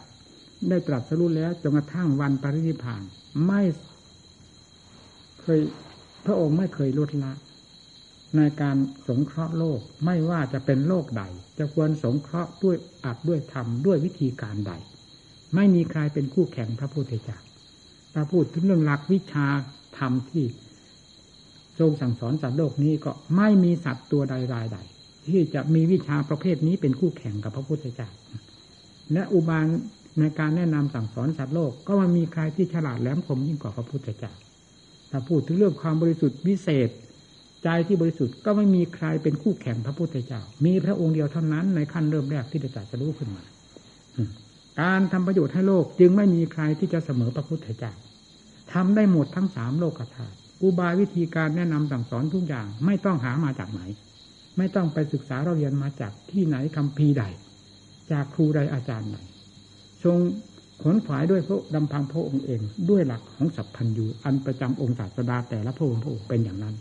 [0.68, 3.02] ได้ตรัสรู้แล้วจนกระทั่งวันปรินิพาน
[3.46, 3.62] ไม่
[5.42, 5.60] เคย
[6.26, 7.32] พระองค์ไม่เคยลดละ
[8.36, 8.76] ในการ
[9.08, 11.22] สงเคราะห์โลกไม่ว่าจะเป็นโลกใด
[11.58, 14.72] จะควรสงเคราะห์ด้วยอัดด้วยธรรมด้วยวิธีการใด
[15.54, 17.38] ไม่มีใครเป็นคู่แข่งพระพุทธเจ้า
[18.14, 19.46] ถ้าพูดถึงเรื่องหลักวิชา
[19.98, 20.44] ธรรมที่
[21.78, 24.78] ทรงสั่งสอนสัตว์โลกนี้ก็ไม่มีสัตว์ตัวใดรายใด
[25.28, 28.08] ที่จะมีวิชาประเภทนี้เป็นคู่แข่งกับพระพุทธเจ้า
[29.12, 29.64] และอุบาย
[30.20, 34.32] ในการแนะนำสั่งสอนสัตว์โลกก็มันมีใครที่ฉลาดแหลมคมยิ่งกว่าพระพุทธเจ้า
[35.10, 36.90] ถ้าพูดถึงเรื่องความบริสุทธิ์วิเศษ
[37.64, 43.42] ใจที่บริสุทธิ์ก็ไม่มีใครเป็นคู่แข่งพระพุทธเจ้า มีพระองค์เดียวเท่านั้นในขั้นเริ่มแรกที่จะจัดสรู้ขึ้นมา
[44.80, 47.92] การทำประโยชน์ให้โลกจึงไม่มีใครที่จะเสมอพระพุทธเจ้า
[48.72, 53.82] ทำได้หมดทั้งสามโลกธาตุอุบายวิธีการแนะนำสั่งสอนทุกอย่าง ไม่ต้องหามาจากไหน
[54.58, 57.24] ไม่ต้องไปศึกษาเราเรียนมาจากที่ไหนคำพีใด
[58.12, 59.18] จากครูใดอาจารย์ไหน
[60.04, 60.18] ทรง
[60.82, 66.74] ขนขวายด้วยพระดำพังพระองค์เอง ด้วยหลักของสัพพัญญูอันประจำองค์ศาสดาแต่ละพระองค์พระองค์เป็นอย่างนั้น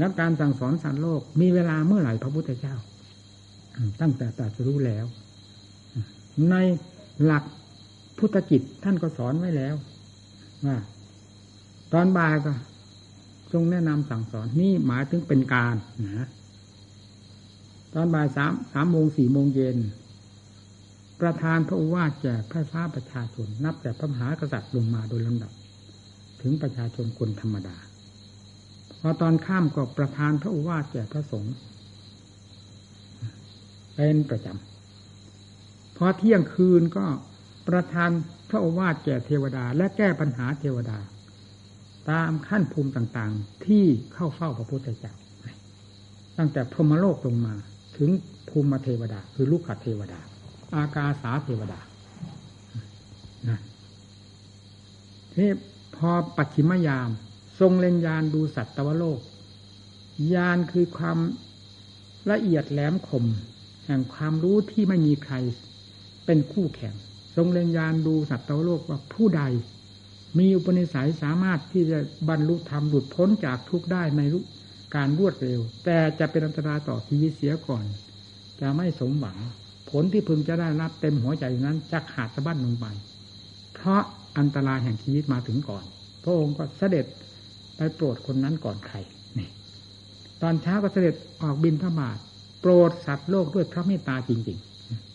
[0.00, 2.76] แล้วการสั่งสอนสัตว์โลก มีเวลาเมื่อไหร่พระพุทธเจ้า
[4.00, 5.04] ตั้งแต่ตรัสรู้แล้ว
[6.50, 6.54] ใน
[7.24, 7.44] หลัก
[8.18, 9.74] พุทธกิจท่านก็สอนไว้แล้ว
[10.66, 10.76] ว่า
[11.92, 12.52] ตอนบ่ายก็
[13.52, 15.74] ทรงแนะนำสั่งสอนนี่หมายถึงเป็นการ
[16.18, 16.28] นะ
[17.94, 19.76] ตอนบ่ายสามสามโมงสี่โมงเย็น
[21.20, 25.52] ประธานพระอุวาสแจกพระฟ้าประชาชน นับแต่พระมหากษัตริย์ลงมาโดยลำดับ
[26.42, 27.76] ถึงประชาชนคนธรรมดา
[29.00, 31.54] พอตอนข้ามก็ประทานพระอุวาสแก่พระสงฆ์
[33.94, 37.06] เป็นประจำพอเที่ยงคืนก็
[37.68, 38.10] ประทาน
[38.50, 40.98] พระอุวาสแก่เทวดา และแก้ปัญหาเทวดา
[42.10, 43.84] ตามขั้นภูมิต่างๆ ที่
[44.14, 45.14] เข้าเฝ้าพระพุทธเจ้า
[46.38, 47.54] ตั้งแต่พรหมโลกลงมา
[47.96, 48.10] ถึง
[48.48, 50.20] ภูมิเทวดา คือลูกขเทวดา
[50.74, 51.80] อากาสาเทวดา
[53.48, 53.58] นะ
[55.34, 55.50] ที่
[55.96, 57.08] พอปัจฉิมยาม
[57.60, 59.20] ทรงเล็งยานดูสัตว์ตวโลก
[60.34, 61.18] ยานคือความ
[62.30, 63.24] ละเอียดแหลมคม
[63.86, 65.34] แห่งความรู้ที่ไม่มีใคร
[66.26, 66.94] เป็นคู่แข่ง
[67.36, 69.42] ทรงเล็งยานดูสัตว์ตวโลกว่าผู้ใด
[70.38, 71.98] มีอุปนิสัยสามารถที่จะ
[72.28, 74.22] บรรลุธรรมหลุดพ้นจากทุกข์ได้ใน
[74.94, 77.84] การรวดเร็ว แต่จะเป็นอันตรายต่อชีวิตเสียก่อน
[78.60, 79.38] จะไม่สมหวัง
[79.90, 82.86] ผลที่พึงจะได้รับเต็มหัวใจนั้นจะขาดสะบั้นลงไป
[83.74, 84.02] เพราะ
[84.38, 85.84] อันตรายแห่งชีวิตมาถึงก่อน
[86.22, 87.06] พระองค์ก็เสด็จ
[87.80, 88.96] ไปโปรดคนนั้นก่อนใคร
[89.38, 89.48] นี่
[90.42, 92.18] ตอนเช้าก็เสด็จออกบินพระบาท
[92.60, 94.58] โปรดสัตว์โลกด้วยพระเมตตาจริง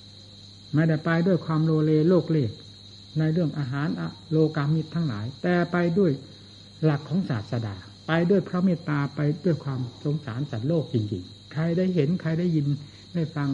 [0.10, 2.48] ๆไม่ได้ไปด้วยความโลเลโลกเล่
[3.20, 3.88] ในเรื่องอาหาร
[4.32, 6.12] โลกามิตรทั้งหลาย แต่ไปด้วย
[6.84, 7.76] หลักของศาสดา
[8.08, 12.66] ไปด้วยพระเมตตาไปด้วยความสงสารสัตว์โลกจริงๆ ใครได้เห็นใครได้ยิน
[13.16, 13.50] ได้ฟัง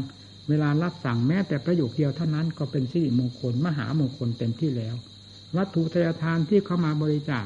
[0.50, 4.96] เวลารับสั่งแม้แต่ประโยคเดียวเท่านั้นก็เป็นสิริมงคลมหามงคลเต็มที่แล้ว
[5.58, 7.46] วัตถุทายทานที่เข้ามาบริจาค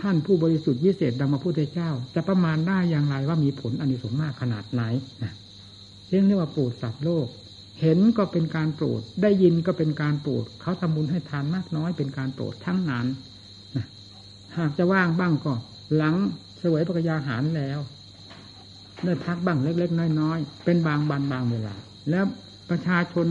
[0.00, 4.82] ท่านผู้บริสุทธิ์วิเศษดังมาพุทธเจ้า จะประมาณได้อย่างไรว่ามีผลอันนี้สงมากขนาดไหน
[5.22, 5.32] นะ
[6.08, 7.26] เรียกว่าโปรดสัตว์โลก
[7.80, 13.06] เห็นก็เป็นการโปรด ได้ยินก็เป็นการโปรด เขาทำบุญให้ทานมากน้อยเป็นการโปรดทั้งนั้น
[13.76, 13.86] นะ
[14.58, 15.52] หากจะว่างบ้างก็
[15.96, 16.14] หลัง
[16.58, 17.78] เสวยปกยาหารแล้ว
[19.04, 21.74] ได้พักบ้างเล็ก ๆ น้อยๆเป็นบางบันบางเวลา
[22.10, 22.24] แล้ว
[22.70, 23.26] ประชาชน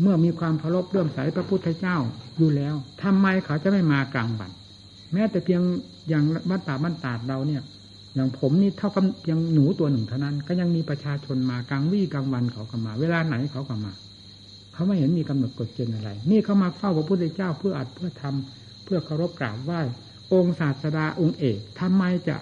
[0.00, 1.96] เมื่อมีความเคารพเลื่อมใสพระพุทธเจ้า
[2.38, 4.50] อยู่แล้วทำไมเขาจะไม่มากลางวัน
[5.12, 5.62] แม้แต่เพียง
[6.08, 7.62] อย่างวัดตาบ้านตาดเราเนี่ย
[8.14, 13.92] อย่างผมนี่เท่ากับยังหนูตัวหนึ่งเท่านั้น ก็ยังมีประชาชนมากลางวี่กลางวันเขาก็มา เวลาไหนเขาก็มา
[14.72, 19.80] เขาไม่เห็นมีกำหนดกฎเกณฑ์อะไร นี่เขามาเฝ้าพระพุทธเจ้าเพื่ออัดเพื่อทำเพื่อเคารพกราบไหว้
[20.32, 22.36] องค์ศาสดาองค์เอกทำไมจะ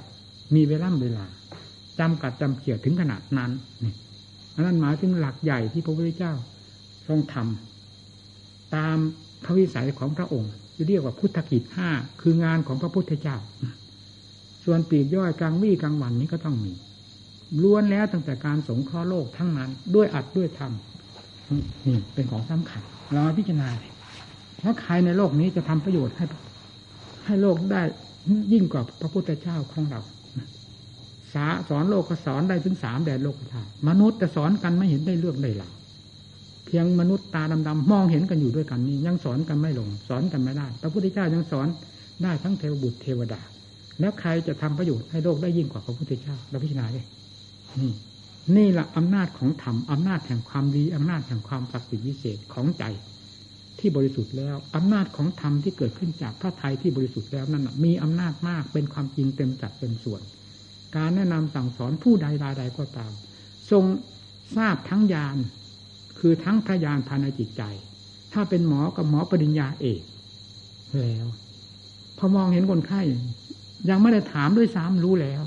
[0.54, 1.26] มีเวลาเวลา
[1.98, 3.50] จำกัดจำเขี่ยถึงขนาดนั้น
[3.84, 3.94] นี่
[4.54, 6.34] อันนั้นหมายถึงหลักใหญ่ที่พระพุทธเจ้า
[7.06, 8.96] ทรงทำตาม
[9.44, 10.50] พระวิสัยของพระองค์
[10.88, 13.36] เรียกว่าพุทธกิจห้าคืองานของพระพุทธเจ้า
[14.64, 16.72] ส่วนปีกย่อยกลางวี่กลางวันนี้ก็ต้องมี
[17.62, 20.72] ล้วนแล้วตั้งแต่การสงเคราะห์โลกทั้งนั้น ด้วยอัดด้วยธรรม
[21.86, 23.68] นี่เป็นของสำคัญเราพิจารณา
[24.58, 26.24] เพราะใครในโลกนี้จะทำประโยชน์ให้
[27.26, 27.82] ให้โลกได้
[28.52, 30.00] ยิ่งกว่าพระพุทธเจ้าของเรา
[31.34, 35.70] สาสอนโลกก็สอนได้ถึงสามแดนโลกธาตุมนุษย์แต่สอนกันไม่เห็นได้เรื่องได้หลัก
[36.66, 41.66] เพียงมนุษย์ตาดำๆมองเห็นกันอยู่ด้วยกันนี้ ยังสอนกันไม่ลง สอนกันไม่ได้ พระพุทธเจ้ายังสอน
[42.22, 43.40] ได้ทั้งเทวบุตรเทวดา
[44.00, 47.06] แล้วใครจะทำประโยชน์ให้โลกได้ยิ่งกว่าพระพุทธเจ้าเราพิจารณาเลย
[47.80, 47.92] นี่
[48.56, 52.84] นี่แหละอำนาจของธรรมอำนาจแห่งความดีอำนาจแห่งความศักดิ์สิทธิ์วิเศษของใจ
[53.78, 60.22] ที่บริสุทธิ์แล้วอำนาจของธรรมที่เกิดขึ้นจากพระทัยที่บริสุทธิ์แล้วนั่นมีอำนาจมากเป็นความจริงเต็มจัดเต็มส่วน
[60.96, 63.12] การแนะนำสั่งสอนผู้ใดรายใดก็ตาม
[63.70, 63.84] ทรง
[64.56, 65.36] ทราบทั้งญาณ
[66.20, 67.62] คือทั้งพระญาณภายในจิตใจ
[68.32, 70.02] ถ้าเป็นหมอกับหมอปริญญาเอก
[71.02, 71.26] แล้ว
[72.18, 73.00] พอมองเห็นคนไข้
[73.90, 75.42] ยังไม่ได้ถามด้วยซ้ำรู้แล้ว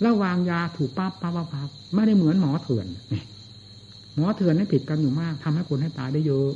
[0.00, 2.86] แล้ววางยาถูกปั๊บปั๊บปั๊บไม่ได้เหมือนหมอเถื่อน
[4.14, 6.50] หมอเถื่อนนี่ผิดกันอยู่มากทำให้คนให้ตายได้เยอะ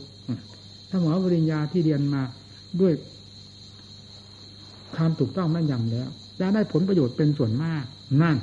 [0.91, 2.23] ถ้าหมอปริญญาที่เรียนมา
[2.81, 2.93] ด้วย
[4.97, 6.09] ความถูกต้องแม่นยำแล้ว
[6.41, 7.85] จะได้ผลประโยชน์เป็นส่วนมาก
[8.23, 8.37] นั่น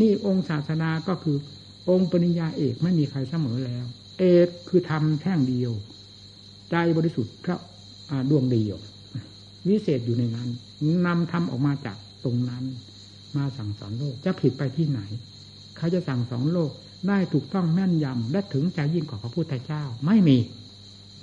[0.00, 1.36] นี่องค์ศาสนาก็คือ
[1.90, 3.84] องค์ปริญญาเอกไม่มีใครเสมอแล้ว
[4.18, 5.72] เอกคือทำแท่งเดียว
[6.70, 7.56] ใจบริสุทธิ์พระ
[8.30, 8.78] ดวงเดียว
[9.68, 10.48] วิเศษอยู่ในนั้น
[11.06, 12.64] นำทำออกมาจากตรงนั้น
[13.36, 15.00] มาสั่งสอนโลกจะผิดไปที่ไหน
[15.76, 16.70] เขาจะสั่งสอนโลก
[17.08, 20.38] ได้ถูกต้องแม่นยำและถึงใจยิ่งกว่าพระพุทธเจ้า ไม่มี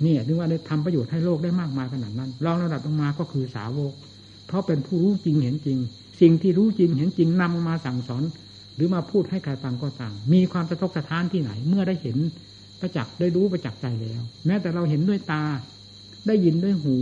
[0.02, 3.92] เนี่ยถึงว่าได้ทำประโยชน์ให้โลกได้มากมายขนาดนั้นรองระดับลงมาก็คือสาวก
[4.46, 5.78] เพราะเป็นผู้รู้จริงเห็นจริง
[6.20, 8.22] สิ่งที่รู้จริงเห็นจริงนำมาสั่งสอน
[8.74, 12.18] หรือมาพูดให้ใครฟังก็ต่างมีความสะทกสะท้านที่ไหน เมื่อได้เห็น
[12.82, 15.44] ประจักษ์ได้รู้ประจักษ์ใจแล้ว แม้แต่เราเห็นด้วยตา
[16.26, 16.96] ได้ยินด้วยหู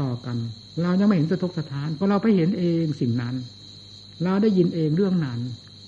[0.00, 0.36] ต่อกัน
[0.82, 3.34] เรายังไม่เห็นสะทกสะทานเพราะเราไปเห็นเองสิ่งนั้น
[4.24, 5.40] เราได้ยินเองเรื่องนั้น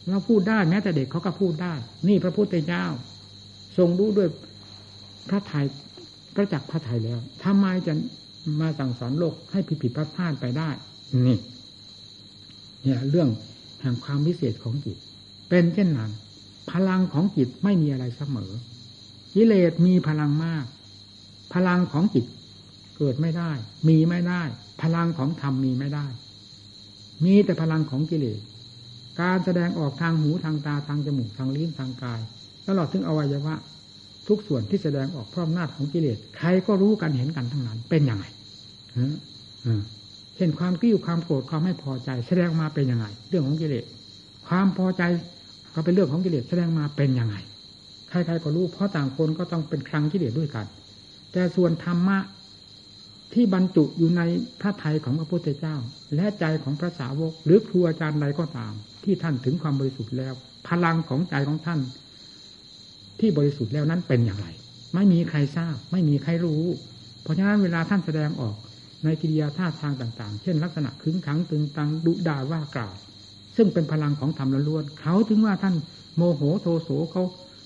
[0.09, 1.75] เราพูดได้แม้แต่เด็กเขาก็พูดได้
[2.09, 2.85] นี่พระพุทธเจ้า
[3.77, 4.29] ทรงรู้ด้วย
[5.29, 5.65] พระไทย
[6.35, 7.93] ประจักษ์พระไทยแล้วทำไมจะ
[8.61, 10.69] มาสั่งสอนโลกให้ผิดผิดพลาดพลาดไปได้
[11.27, 11.39] นี่
[12.83, 13.29] เนี่ย เรื่อง
[13.81, 14.97] แห่งความพิเศษของจิต
[15.49, 16.11] เป็นเช่นนั้น
[16.71, 18.51] พลังของจิตไม่มีอะไรเสมอ
[19.35, 20.65] กิเลสมีพลังมาก
[21.55, 22.25] พลังของจิต
[22.97, 23.51] เกิดไม่ได้
[23.89, 24.43] มีไม่ได้
[24.83, 26.07] พลังของธรรมมีไม่ได้
[27.25, 28.41] มีแต่พลังของกิเลส
[29.21, 32.21] การแสดงออกทางหูทางตาทางจมูกทางลิ้นทางกาย
[32.67, 33.55] ตลอดถึงอวัยวะ
[34.29, 38.25] ทุกส่วนที่แสดงออกพร้อมน้าของกิเลสใครก็รู้กันเห็นกันทั้งนั้น เป็นยังไง
[40.37, 43.85] เห็นความกิ้วความโกรธความไม่พอใจ แสดงมาเป็นยังไง เรื่องของกิเลส
[44.49, 45.03] ความพอใจ
[45.75, 47.37] ก็เป็นเรื่องของกิเลสแสดงมาเป็นยังไง
[48.11, 50.67] ใครๆก็รู้เพราะต่างคนก็ต้องเป็นครั้งกิเลสด้วยกัน
[51.33, 52.19] แต่ส่วนธรรมะ
[53.35, 54.23] ที่บรรจุอยู่ใน
[54.61, 55.77] พระทัยของพระพุทธเจ้า
[56.17, 58.73] และใจของพระสาวก หรือครูอาจารย์ใดก็ตาม
[59.05, 60.35] ที่ท่านถึงความบริสุทธิ์แล้ว
[60.69, 61.81] พลังของใจของท่าน
[63.21, 64.47] ที่บริสุทธิ์แล้วนั้นเป็นอย่างไร
[64.95, 66.65] ไม่มีใครทราบ ไม่มีใครรู้
[67.23, 68.57] เพราะฉะนั้นเวลาท่านแสดงออก
[69.05, 72.95] ในกิริยาท่าทางต่างๆ เช่นลักษณะขึงขังตึงตังดุด่าว่ากล่าว
[73.57, 75.75] ซึ่งเป็นพลังของธรรมล้วนเขาถึงว่าท่าน
[76.17, 77.23] โมโหโทโสเขา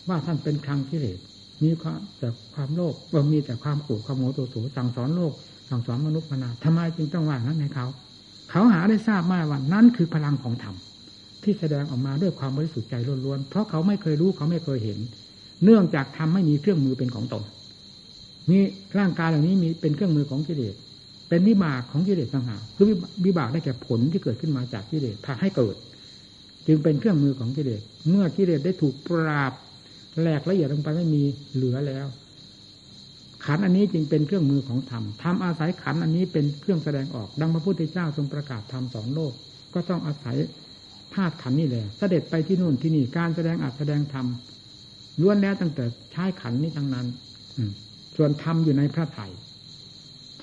[0.09, 1.19] ว่าท่านเป็นครังกิเลส
[1.65, 5.33] มีความแต่ความโลภว่มีแต่ความโกรธความโมโหโสสั่งสอนโลก
[5.71, 7.87] สั่งสอนมนุษย์มนาทำไมจึงต้องว่านั้นในเขา
[8.51, 10.75] เขาหาได้ทราบมาว่านั้นคือพลังของธรรม
[11.43, 12.95] ที่แสดงออกมาด้วยความบริสุทธิ์ใจ
[13.25, 14.99] ล้วนๆ เพราะเขาไม่เคยรู้เขาไม่เคยเห็น
[15.65, 17.43] เนื่องจากทำไม่มีเครื่องมือเป็นของตน
[18.51, 18.59] มี
[18.99, 20.75] ร่างกายเหล่านี้มีเป็นเครื่องมือของกิเลส
[21.29, 22.87] เป็นวิบากของกิเลสต่างหากคือ
[23.25, 25.77] วิบากได้แก่ผลที่เกิดขึ้นมาจากกิเลสพาให้เกิด
[26.67, 29.53] จึงเป็นเครื่องมือของกิเลส เมื่อกิเลสได้ถูกปราบ
[30.21, 31.23] แหลกละเอียดลงไปไม่มี
[31.55, 32.07] เหลือแล้ว
[33.45, 39.33] ขันอันนี้จึงเป็นเครื่องมือของธรรมธรรมอาศัยขันอันนี้เป็นเครื่องแสดงออก ดังพระพุทธเจ้าทรงประกาศธรรมสอนโลก
[39.75, 40.37] ก็ต้องอาศัย
[41.15, 44.27] ธาตุขันนี่แหละเสด็จไปที่นู่นที่นี่การแสดงอัดแสดงธรรม
[45.21, 47.07] ล้วนแล้วตั้งแต่ใช้ขันนี้ทั้งนั้น
[47.57, 47.63] อื
[48.17, 49.27] ส่วนธรรมอยู่ในพระไถ่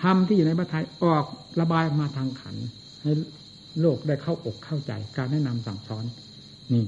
[0.02, 1.26] ธรรมที่อยู่ในพระไถ่ออก
[1.60, 2.56] ระบายมาทางขัน
[3.02, 3.12] ให้
[3.82, 6.06] โลกได้เข้าอกเข้าใจ การแนะนำสั่งสอน
[6.74, 6.84] นี่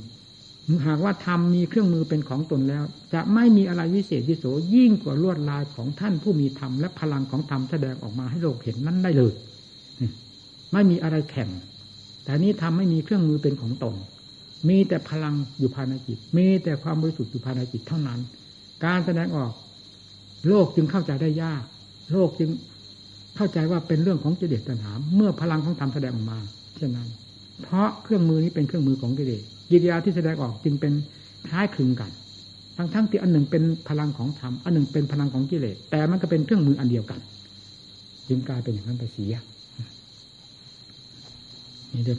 [0.87, 2.83] หากว่าธรรมมีเครื่องมือเป็นของตนแล้ว
[3.13, 4.45] จะไม่มีอะไรวิเศษวิโส
[4.75, 9.33] ยิ่งกว่าลวดลายของท่านผู้มีธรรมและพลังของธรรมแสดงออกมาให้โลกเห็นนั้นได้เลย
[10.73, 11.49] ไม่มีอะไรแข่ง
[12.23, 13.95] แต่นี้ทำไม่มีเครื่องมือเป็นของตน
[14.69, 18.19] มีแต่พลังอยู่ภายในจิต มีแต่ความบริสุทธิ์อยู่ภายในจิตเท่านั้น
[18.85, 19.51] การแสดงออก
[20.47, 21.63] โลกจึงเข้าใจได้ยาก
[22.11, 22.49] โลกจึง
[23.35, 26.39] เข้าใจว่าเป็นเรื่องของกิเลสตัณหาเมื่อพลังของธรรมแสดงออกมา
[26.75, 27.09] เช่นนั้น
[27.63, 30.93] เพราะเครื่องมือนี้เป็นเครื่องมือของกิเลส กิริยาที่แสดงออกจึงเป็น
[31.47, 32.11] คล้ายคลึงกัน
[32.77, 37.19] ทั้งทั้งที่อันหนึ่งเป็นพลังของธรรมอันหนึ่งเป็นพลังของกิเลสแต่มันก็เป็นเครื่องมืออันเดียวกัน
[38.27, 39.35] จึงกลายเป็นอย่างนั้นไปเสีย
[41.93, 42.17] นี่เดี๋ยว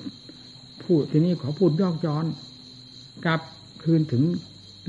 [0.85, 2.25] พูดทีนี้ขอพูดย่อย้อน
[3.25, 3.41] กลับ
[3.83, 4.23] คืนถึง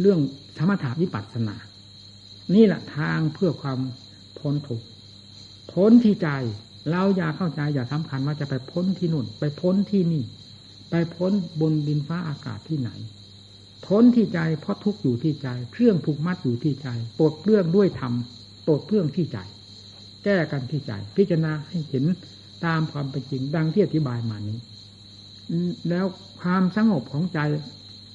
[0.01, 0.19] เรื่อง
[0.57, 1.55] ธรรมถาวิปัสสนา
[2.55, 3.79] นี่แหละทางเพื่อความ
[4.39, 4.85] พ้นทุกข์
[5.71, 6.29] พ้นที่ใจ
[6.91, 10.23] เราอย่าเข้าใจอย่าสำคัญว่าจะไปพ้นที่นู่น ไปพ้นที่นี่
[10.95, 12.89] ไปพ้นบนดินฟ้าอากาศที่ไหน
[13.85, 16.87] พ้นที่ใจเพราะทุกอยู่ที่ใจ เครื่องผูกมัดอยู่ที่ใจ
[17.19, 18.13] ปลดเรื่องด้วยธรรม
[18.67, 19.37] ปลดเรื่องที่ใจ
[20.23, 22.05] แก้กันที่ใจ พิจารณาให้เห็น
[22.65, 24.59] ตามความเป็นจริงดังที่อธิบายมานี้
[25.89, 26.05] แล้ว
[26.41, 27.39] ความสงบของใจ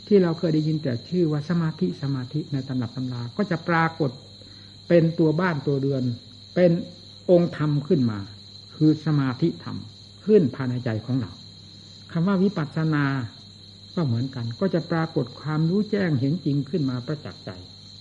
[0.07, 4.11] ที่เราเคยได้ยินแต่ชื่อว่าสมาธิสมาธิในตำหนักตำราก็จะปรากฏ
[4.89, 6.05] เป็นตัวบ้านตัวเรือน
[6.55, 6.71] เป็น
[7.31, 8.19] องค์ธรรมขึ้นมา
[8.77, 9.77] คือสมาธิธรรม
[10.25, 11.33] ขึ้นภายในใจของเรา
[12.13, 13.05] คำว่าวิปัสสนา
[13.95, 17.51] ก็เหมือนกัน ก็จะปรากฏความรู้แจ้งเห็นจริงขึ้นมาประจักษ์ใจ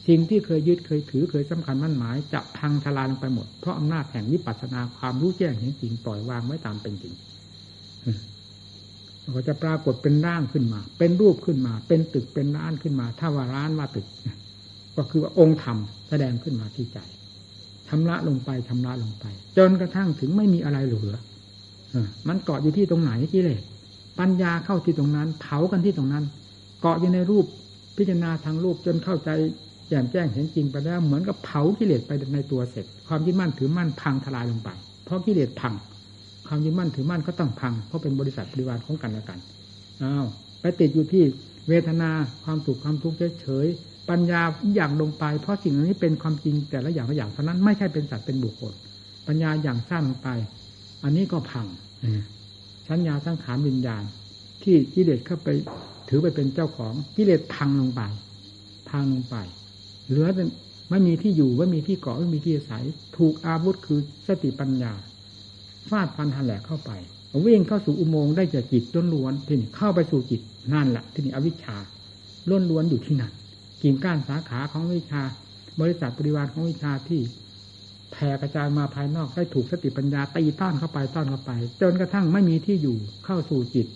[0.07, 7.13] สิ่งที่เคยยึดเคยถือเคยสำคัญมั่นหมาย จะพังทลายลงไปหมด เพราะอำนาจแห่งวิปัสสนาความรู้แจ้งเห็นจริงปล่อยวางไว้ตามเป็นจริง
[9.35, 14.07] ก็จะปรากฏเป็นร่างขึ้นมา เป็นรูปขึ้นมา เป็นตึกเป็นร้านขึ้นมา ถ้าว่าร้านว่าตึก
[14.95, 15.77] ก็คือว่าองค์ธรรม
[16.09, 16.99] แสดงขึ้นมาที่ใจ
[17.87, 19.25] ชำระลงไปชำระลงไป
[19.57, 21.17] จนกระทั่งถึงไม่มีอะไรเหลือ
[22.27, 23.61] มันเกาะอยู่ที่ตรงไหนกิเลส
[24.19, 26.25] ปัญญาเข้าที่ตรงนั้น เผากันที่ตรงนั้น
[26.81, 27.45] เกาะอยู่ในรูป
[27.97, 29.29] พิจารณาทางรูปจนเข้าใจ
[29.87, 34.69] แจ่มแจ้งเห็นจริงไปแล้วเหมือนกับเผากิเลสไปในตัวเสร็จ ความยึดมั่นถือมั่นพังทลายลงไป
[35.05, 35.73] เพราะกิเลสพัง
[36.47, 39.39] ความยึดมั่นถือมั่นก็ต้องพัง เพราะเป็นบริษัทบริวารของกันและกัน
[40.03, 40.25] อ้าว
[40.61, 41.23] ไปติดอยู่ที่
[41.69, 42.09] เวทนา
[42.43, 43.67] ความสุขความทุกข์เฉย
[44.09, 44.41] ปัญญา
[44.75, 48.73] อย่างลงไป เพราะสิ่งนี้เป็นความจริงแต่ละอย่างละอย่างเท่านั้นไม่ใช่เป็นสัตว์เป็นบุคคล
[49.27, 50.29] ปัญญาอย่างสั้นลงไป
[51.03, 51.65] อันนี้ก็พัง
[52.89, 54.03] สัญญาสังขารวิญญาณ
[54.63, 55.49] ที่กิเลสเข้าไป
[56.09, 58.01] ถือไปเป็นเจ้าของกิเลสพังลงไป
[58.89, 59.35] พังลงไป
[60.09, 60.47] เหลือเป็น
[60.89, 62.83] ไม่มีที่อยู่ไม่มีที่เกาะไม่มีที่อาศัย
[63.17, 64.93] ถูกอาวุธคือสติปัญญา
[65.89, 66.91] ฟาดฟันหันแหลกเข้าไป
[67.45, 70.41] วิ่งเข้าสู่อุโมงค์ได้จากจิตล้นล้วนที่นี่เข้าไปสู่จิต
[70.73, 71.77] นั่นแหละที่นี่อวิชชา
[72.49, 73.31] ล้นล้วนอยู่ที่นั่น
[73.81, 75.21] กิ่งก้านสาขาของวิชา
[75.81, 77.21] บริษัทปริวารของวิชาที่
[78.11, 81.51] แผ่กระจายมาภายนอกได้ถูกสติปัญญาตีต้อนเข้าไปต้อนเข้าไป
[81.81, 83.87] จนกระทั่งไม่มีที่อยู่เข้าสู่จิต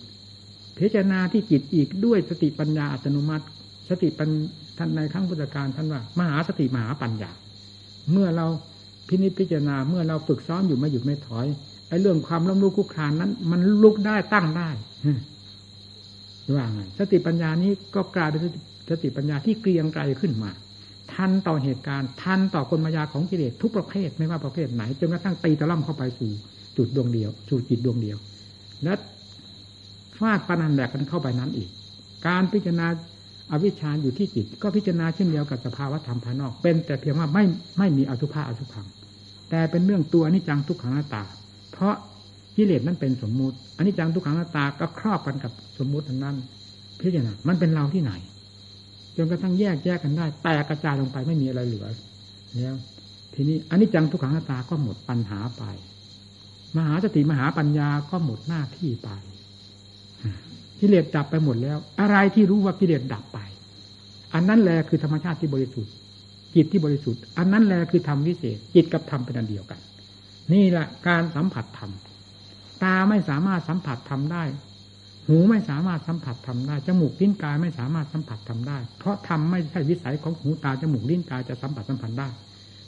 [0.78, 3.44] พิจารณาที่จิตอีกด้วยสติปัญญาอัตโนมัติ
[3.88, 4.28] สติปัญ
[4.78, 7.30] ท่านในครั้งพุทธการท่านว่ามหาสติมหาปัญญา
[8.12, 8.46] เมื่อเรา
[9.08, 11.46] พินิจพิจารณาเมื่อเราฝึกซ้อมอยู่ไม่หยุดไม่ถอย
[11.88, 14.68] ไอ้เรื่องความล้มลุกคุกคานนั้น มันลุกได้ตั้งได้
[16.54, 18.40] ว่าไงสติปัญญานี้ก็กลายเป็น
[18.90, 20.50] สติปัญญาที่เกรียงไกรขึ้นมา
[21.14, 26.30] ทันต่อเหตุการณ์ทันต่อคนมายาของกิเลสทุกประเภทไม่ว่าประเภทไหนจนกระทั่งตีตะล่อมเข้าไปสู่
[26.76, 28.18] จุดดวงเดียวสู่จิตดวงเดียว
[28.84, 28.94] และ
[30.18, 31.68] ฟาดปนันแบกกันเข้าไปนั้นอีก
[32.26, 32.86] การพิจารณา
[33.50, 37.44] อวิชชาอยู่ที่จิต ก็พิจารณาเช่นเดียวกับสภาวะธรรมภายนอก เป็นแต่เพียงว่าไม่
[37.78, 38.86] ไม่มีอสุภะอสุพัง
[39.50, 41.22] แต่เป็นเรื่องตัวนิจังทุกขังหน้าตา
[41.72, 41.94] เพราะ
[42.56, 46.36] กิเลสนั้นเป็นสมมุติอันนี้จังทุกขังหน้าตาก็ครอบกันกับสมมุตินั้น
[47.00, 48.12] พิจารณามันเป็นเราที่ไหน
[49.16, 51.86] จนกระทั่งแยกแยกกันได้ แตกกระจายลงไปไม่มีอะไรเหลือ
[52.56, 52.74] แล้ว
[53.34, 55.64] ทีนี้อันนี้จังทุกขังตาก็หมดปัญหาไป
[56.76, 59.10] มหาสติมหาปัญญาก็หมดหน้าที่ไป
[60.80, 63.38] กิเลสดับไปหมดแล้ว อะไรที่รู้ว่ากิเลสดับไป
[64.34, 65.92] อันนั้นแหละคือธรรมชาติที่บริสุทธิ์
[66.54, 69.80] จิตที่บริสุทธิ์ อันนั้นแหละคือธรรมวิเศษจิตกับธรรมเป็นอันเดียวกัน
[70.52, 71.90] นี่แหละการสัมผัสธรรม
[72.82, 74.42] ตาไม่สามารถสัมผัสธรรมได้
[75.26, 82.28] หูไม่สามารถสัมผัสทำได้ จมูกลิ้นกายไม่สามารถสัมผัสทำได้ เพราะทำไม่ใช่วิสัยของหูตาจมูกลิ้นกายจะสัมผัสสัมพันธ์ได้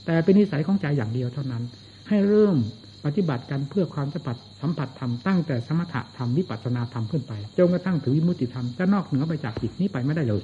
[0.07, 1.63] แต่เป็นนิสัยของใจอย่างเดียวเท่านั้น
[2.09, 2.57] ให้เริ่ม
[3.05, 10.43] ปฏิบัติกันเพื่อความสัมผัสสัมผัสธรรมตั้งแต่สมถะธรรมวิปัสสนาธรรมขึ้นไปจนกระทั่งถึงวิมุติธรรมจะนอกเหนือไปจากจิตนี้ไปไม่ได้เลย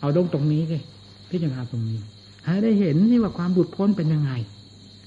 [0.00, 0.82] เอาตรงตรงนี้เลย
[1.30, 1.98] พิจารณาตรงนี้
[2.44, 4.32] ให้ได้เห็นนี่ว่าความบุดพ้นเป็นยังไง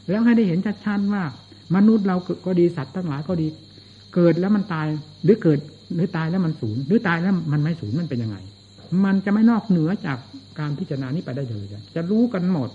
[0.09, 1.23] แล้วให้ได้เห็นชัดๆว่า
[1.75, 3.47] มนุษย์เราก็ดีสัตว์ทั้งหลายก็ดี
[4.15, 4.87] เกิดแล้วมันตาย
[5.23, 5.59] หรือเกิด
[5.95, 8.37] หรือตายแล้วมันสูญหรือตายแล้วมันไม่สูญมันเป็นยังไง
[9.05, 10.17] มันจะไม่นอกเหนือจาก
[10.59, 11.65] การพิจารณานี้ไปได้เลย
[11.95, 12.69] จะรู้กันหมด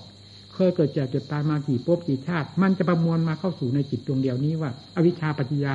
[0.54, 5.72] เคยเกิดแก่เกิดตายมากี่ภพกี่ชาติ มันจะประมวลมาเข้าสู่ในจิตดวงเดียวนี้ว่า อวิชชาปัจจยา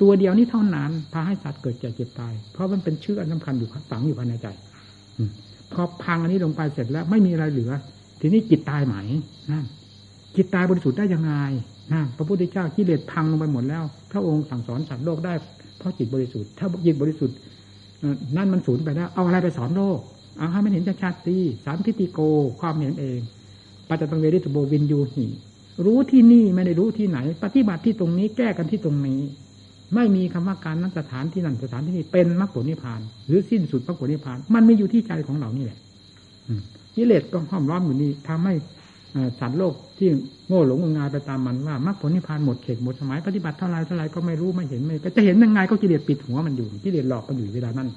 [0.00, 4.46] ตัวเดียวนี้เท่านั้นพาให้สัตว์เกิดแก่เจ็บตาย เพราะมันเป็นเชื่ออันสำคัญอยู่ฝังอยู่ภายในใจ
[5.72, 7.72] พอพังอันนี้ลงไปเสร็จแล้ว ไม่มีอะไรเหลือ
[8.20, 8.94] ทีนี้จิตตายไหม
[9.50, 9.64] นั่น
[10.36, 11.32] จิตตายบริสุทธิ์ได้ยังไง
[11.92, 15.34] นะพระพุทธเจ้ากิเลสพังลงไปหมดแล้ว พระองค์สั่งสอนสัตว์โลกได้
[15.80, 17.36] เพราะจิตบริสุทธิ์ ถ้าจิตบริสุทธิ์
[18.36, 19.98] นั่นมันสูญไปแล้วเอาอะไรไปสอนโลก
[20.38, 22.20] เอาให้มันเห็นชัดๆสิสามทิฏฐิโก
[22.60, 23.20] ความเห็นเอง
[23.88, 25.26] ปัจจตังเวริตโบวินยูหี
[25.84, 29.20] รู้ที่นี่ไม่ได้รู้ที่ไหน ปฏิบัติที่ตรงนี้แก้กันที่ตรงนี้
[29.94, 35.78] ไม่มีคำว่าการนั้นสถานที่นั่นสถานที่นี่เป็นมรรคผลนิพพาน หรือสิ้นสุดมรรคผลนิพพาน มันไมีอยู่ที่ใจของเรานี่แหละ
[36.96, 38.54] กิเลสก็ห้อมล้อมอยู่นี่ทำให้
[39.40, 40.08] สัตว์โลกที่
[40.48, 47.88] โง่หลงงมงายไปตามมันว่ามรรคผลนิพพานหมดเขตหมดสมัยปฏิบัติเท่าไรเท่าไรก็ไม่รู้ไม่เห็นไม่ก็จะเห็นยังไงก็กิเลสปิดหัวมันอยู่กิเลสหลอกมันอยู่เวลานั้น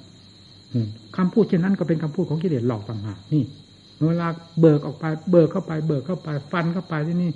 [1.16, 3.42] คำพูดเช่นนั้นก็เป็นคำพูดของกิเลสหลอกต่างหากนี่
[4.08, 4.28] เวลา
[4.60, 7.30] เบิกออกไปเบิกเข้าไปเบิกเข้าไปฟันเข้าไปที่นี่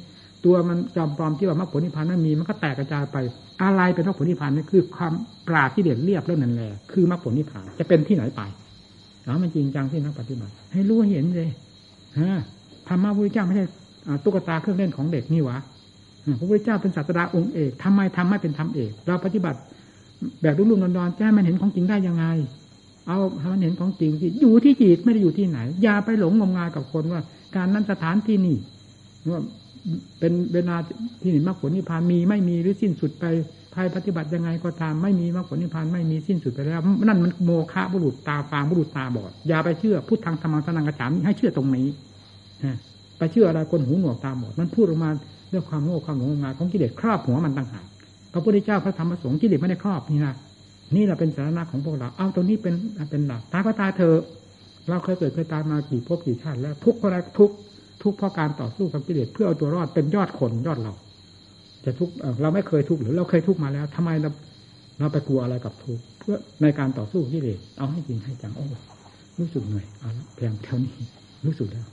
[0.45, 3.17] ตัวมันจอมปลอมที่ว่ามรรคผลนิพพานนั้นมีมันก็แตกกระจายไป
[3.63, 5.13] อะไรเป็นมรรคผลนิพพานนี่คือความ
[5.49, 8.43] ปราดที่เด็ดเรียบเรื่องนั้นแหละคือมรรคผลนิพพานจะเป็นที่ไหนไป
[9.25, 11.49] เอามันจริงจังที่นักปฏิบัติ ให้รู้เห็นเลย
[12.21, 12.33] ฮะ
[12.89, 13.67] ธรรมะพระพุทธเจ้าไม่ใช่
[14.25, 15.59] ตุ๊กตาเครื่องเล่นของเด็กนี่วะ
[16.39, 19.59] พระพุทธเจ้าเป็นศาสดาองค์เอกทำไมทำไม่เป็นธรรมเอกเราปฏิบัติ
[20.43, 22.25] แบบรุ่มๆดอนๆแจ้มันเห็นของจริงได้ยังไง
[23.07, 27.23] เอาทำมันเห็นของจริงที่อยู่ที่จิตไม่ได้อยู่ที่ไหน อย่าไปหลงงมงายกับคนว่า
[27.57, 28.57] การนั้นสถานที่นี่
[29.31, 29.41] ว่า
[30.19, 30.77] เป็นเวลา
[31.23, 33.25] ที่นี่มรรคผลนิพพานมีไม่มีหรือสิ้นสุดไป
[33.75, 41.87] ภายปฏิบัติยังไงก็ตามไม่มีมรรคผลนิพพานไม่มีสิ้นสุดไปแล้ว นั่นมันโมฆะบุรุษตาฟางบุรุษตาบอดอย่าไปเชื่อพุทธังธรรมังสนังกระฉามให้เชื่อตรงนี้
[43.19, 45.11] ไปเชื่ออะไรคนหูหนวกตาบอดมันพูดออกมา
[45.53, 47.85] ด้วยความโง่ความหลงงายของกิเลสครอบหัวมันต่างหาก
[48.33, 50.35] พระพุทธเจ้าพระธรรมพระสงฆ์กิเลสไม่ได้ครอบนี่นะ
[50.95, 52.75] นี่เราเป็นสาระของพวกเราเอาตรงนี้เป็น
[53.11, 54.15] เป็นหลักตาก็ตาเธอ
[54.89, 57.55] เราเคยเกิดเคยตายมากี่ภพกี่ชาติแล้วทุกข์เพราะอะไรทุกข์
[58.03, 60.93] ทุกข์เพราะการต่อสู้กับกิเลสเพื่อเอาตัวรอดเป็นยอดคนยอดเรา
[61.85, 64.31] จะทุกข์เราไม่เคยทุกข์หรือเราเคยทุกข์มาแล้วทำไมเรา
[64.99, 68.67] เราไปกลัวอะไรกับทุกข์เพื่อในการต่อสู้กิเลสเอาให้จริงให้จังโอ้
[69.39, 70.95] รู้สึกเหนื่อยเอาละเพียงเท่านี้
[71.47, 71.87] รู้สึกแล้ว